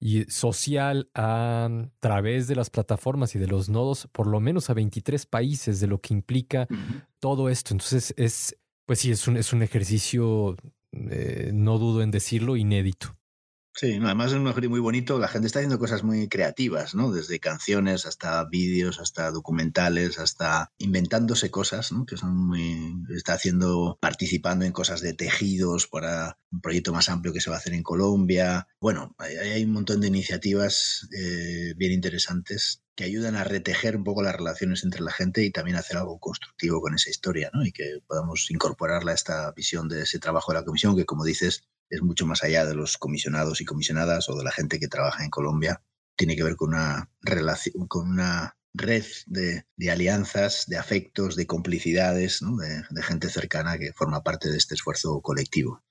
y 0.00 0.24
social 0.24 1.10
a 1.14 1.68
través 2.00 2.46
de 2.46 2.54
las 2.54 2.70
plataformas 2.70 3.34
y 3.34 3.38
de 3.38 3.48
los 3.48 3.68
nodos, 3.68 4.08
por 4.12 4.26
lo 4.26 4.40
menos 4.40 4.70
a 4.70 4.74
23 4.74 5.26
países, 5.26 5.80
de 5.80 5.86
lo 5.86 6.00
que 6.00 6.14
implica 6.14 6.68
todo 7.18 7.48
esto. 7.48 7.74
Entonces, 7.74 8.14
es, 8.16 8.56
pues 8.86 9.00
sí, 9.00 9.10
es 9.10 9.26
un, 9.26 9.36
es 9.36 9.52
un 9.52 9.62
ejercicio, 9.62 10.56
eh, 10.92 11.50
no 11.52 11.78
dudo 11.78 12.02
en 12.02 12.10
decirlo, 12.10 12.56
inédito. 12.56 13.17
Sí, 13.78 14.00
además 14.02 14.32
es 14.32 14.38
un 14.38 14.48
ejercicio 14.48 14.70
muy 14.70 14.80
bonito. 14.80 15.20
La 15.20 15.28
gente 15.28 15.46
está 15.46 15.60
haciendo 15.60 15.78
cosas 15.78 16.02
muy 16.02 16.28
creativas, 16.28 16.96
¿no? 16.96 17.12
Desde 17.12 17.38
canciones 17.38 18.06
hasta 18.06 18.44
vídeos, 18.44 18.98
hasta 18.98 19.30
documentales, 19.30 20.18
hasta 20.18 20.72
inventándose 20.78 21.52
cosas, 21.52 21.92
¿no? 21.92 22.04
Que 22.04 22.16
son 22.16 22.36
muy. 22.36 22.96
Está 23.14 23.34
haciendo, 23.34 23.96
participando 24.00 24.64
en 24.64 24.72
cosas 24.72 25.00
de 25.00 25.14
tejidos 25.14 25.86
para 25.86 26.38
un 26.50 26.60
proyecto 26.60 26.92
más 26.92 27.08
amplio 27.08 27.32
que 27.32 27.40
se 27.40 27.50
va 27.50 27.56
a 27.56 27.60
hacer 27.60 27.72
en 27.72 27.84
Colombia. 27.84 28.66
Bueno, 28.80 29.14
hay, 29.18 29.62
un 29.62 29.70
montón 29.70 30.00
de 30.00 30.08
iniciativas 30.08 31.08
eh, 31.16 31.74
bien 31.76 31.92
interesantes 31.92 32.82
que 32.96 33.04
ayudan 33.04 33.36
a 33.36 33.44
retejer 33.44 33.96
un 33.96 34.02
poco 34.02 34.24
las 34.24 34.34
relaciones 34.34 34.82
entre 34.82 35.02
la 35.02 35.12
gente 35.12 35.44
y 35.44 35.52
también 35.52 35.76
hacer 35.76 35.98
algo 35.98 36.18
constructivo 36.18 36.80
con 36.80 36.96
esa 36.96 37.10
historia, 37.10 37.48
¿no? 37.54 37.64
Y 37.64 37.70
que 37.70 38.00
podamos 38.08 38.50
incorporarla 38.50 39.12
a 39.12 39.14
esta 39.14 39.52
visión 39.52 39.88
de 39.88 40.02
ese 40.02 40.18
trabajo 40.18 40.50
de 40.50 40.58
la 40.58 40.64
comisión, 40.64 40.96
que 40.96 41.04
como 41.04 41.22
dices, 41.22 41.62
es 41.90 42.02
mucho 42.02 42.26
más 42.26 42.42
allá 42.42 42.64
de 42.64 42.74
los 42.74 42.98
comisionados 42.98 43.60
y 43.60 43.64
comisionadas 43.64 44.28
o 44.28 44.36
de 44.36 44.44
la 44.44 44.52
gente 44.52 44.78
que 44.78 44.88
trabaja 44.88 45.24
en 45.24 45.30
Colombia. 45.30 45.82
Tiene 46.16 46.36
que 46.36 46.42
ver 46.44 46.56
con 46.56 46.70
una 46.70 47.10
relación, 47.20 47.86
con 47.86 48.10
una 48.10 48.56
red 48.74 49.04
de, 49.26 49.64
alianzas, 49.90 50.66
de 50.66 50.76
afectos, 50.76 51.36
de 51.36 51.46
complicidades, 51.46 52.40
de, 52.90 53.02
gente 53.02 53.28
cercana 53.28 53.78
que 53.78 53.92
forma 53.92 54.22
parte 54.22 54.50
de 54.50 54.56
este 54.56 54.74
esfuerzo 54.74 55.20
colectivo. 55.20 55.82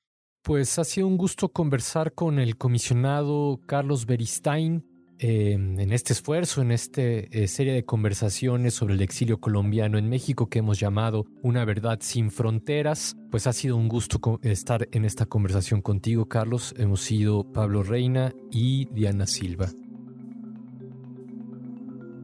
Pues 0.44 0.80
ha 0.80 0.86
sido 0.86 1.08
un 1.08 1.18
gusto 1.18 1.50
conversar 1.50 2.14
con 2.14 2.40
el 2.40 2.58
comisionado 2.58 3.60
Carlos 3.66 4.06
Beristain 4.06 4.87
em, 5.20 5.80
en 5.80 5.92
este 5.92 6.14
esfuerzo, 6.14 6.62
en 6.62 6.72
esta 6.72 7.02
eh, 7.02 7.48
serie 7.48 7.74
de 7.74 7.86
conversaciones 7.86 8.74
sobre 8.74 8.94
el 8.94 9.02
exilio 9.02 9.40
colombiano 9.40 9.98
en 9.98 10.10
México 10.10 10.48
que 10.48 10.60
hemos 10.60 10.80
llamado 10.80 11.26
Una 11.42 11.66
verdad 11.66 12.00
sin 12.02 12.32
fronteras. 12.32 13.16
Pues 13.32 13.48
ha 13.48 13.54
sido 13.54 13.78
un 13.78 13.88
gusto 13.88 14.40
estar 14.44 14.88
en 14.92 15.06
esta 15.06 15.26
conversación 15.26 15.82
contigo, 15.82 16.28
Carlos. 16.28 16.74
Hemos 16.78 17.02
sido 17.02 17.52
Pablo 17.52 17.84
Reina 17.84 18.34
y 18.52 18.86
Diana 18.94 19.28
Silva. 19.28 19.70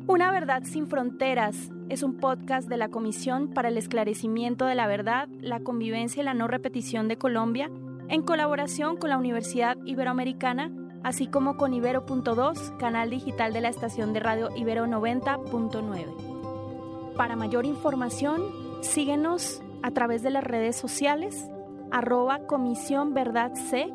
Una 0.05 0.31
verdad 0.31 0.63
sin 0.63 0.87
fronteras 0.87 1.71
es 1.89 2.03
un 2.03 2.17
podcast 2.17 2.67
de 2.67 2.77
la 2.77 2.89
Comisión 2.89 3.53
para 3.53 3.69
el 3.69 3.77
Esclarecimiento 3.77 4.65
de 4.65 4.75
la 4.75 4.85
Verdad, 4.85 5.29
la 5.39 5.61
Convivencia 5.61 6.21
y 6.21 6.25
la 6.25 6.33
No 6.33 6.47
Repetición 6.47 7.07
de 7.07 7.17
Colombia 7.17 7.71
en 8.09 8.21
colaboración 8.21 8.97
con 8.97 9.09
la 9.09 9.17
Universidad 9.17 9.77
Iberoamericana, 9.85 10.71
así 11.03 11.27
como 11.27 11.57
con 11.57 11.73
Ibero.2, 11.73 12.77
canal 12.77 13.09
digital 13.09 13.51
de 13.53 13.59
la 13.61 13.69
estación 13.69 14.13
de 14.13 14.19
radio 14.21 14.49
Ibero 14.55 14.85
90.9. 14.85 17.15
Para 17.15 17.35
mayor 17.35 17.65
información, 17.65 18.43
síguenos 18.81 19.61
a 19.81 19.89
través 19.91 20.21
de 20.23 20.31
las 20.31 20.43
redes 20.43 20.75
sociales, 20.75 21.47
arroba 21.91 22.39
Comisión 22.47 23.13
Verdad 23.13 23.53
C, 23.53 23.93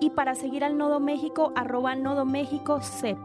y 0.00 0.10
para 0.10 0.34
seguir 0.34 0.64
al 0.64 0.76
Nodo 0.78 0.98
México, 0.98 1.52
arroba 1.54 1.94
Nodo 1.94 2.24
México 2.24 2.80
CEP. 2.80 3.18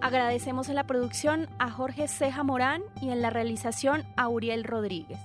Agradecemos 0.00 0.68
en 0.68 0.76
la 0.76 0.84
producción 0.84 1.48
a 1.58 1.70
Jorge 1.70 2.08
Ceja 2.08 2.42
Morán 2.42 2.82
y 3.02 3.10
en 3.10 3.20
la 3.20 3.30
realización 3.30 4.04
a 4.16 4.28
Uriel 4.28 4.64
Rodríguez. 4.64 5.18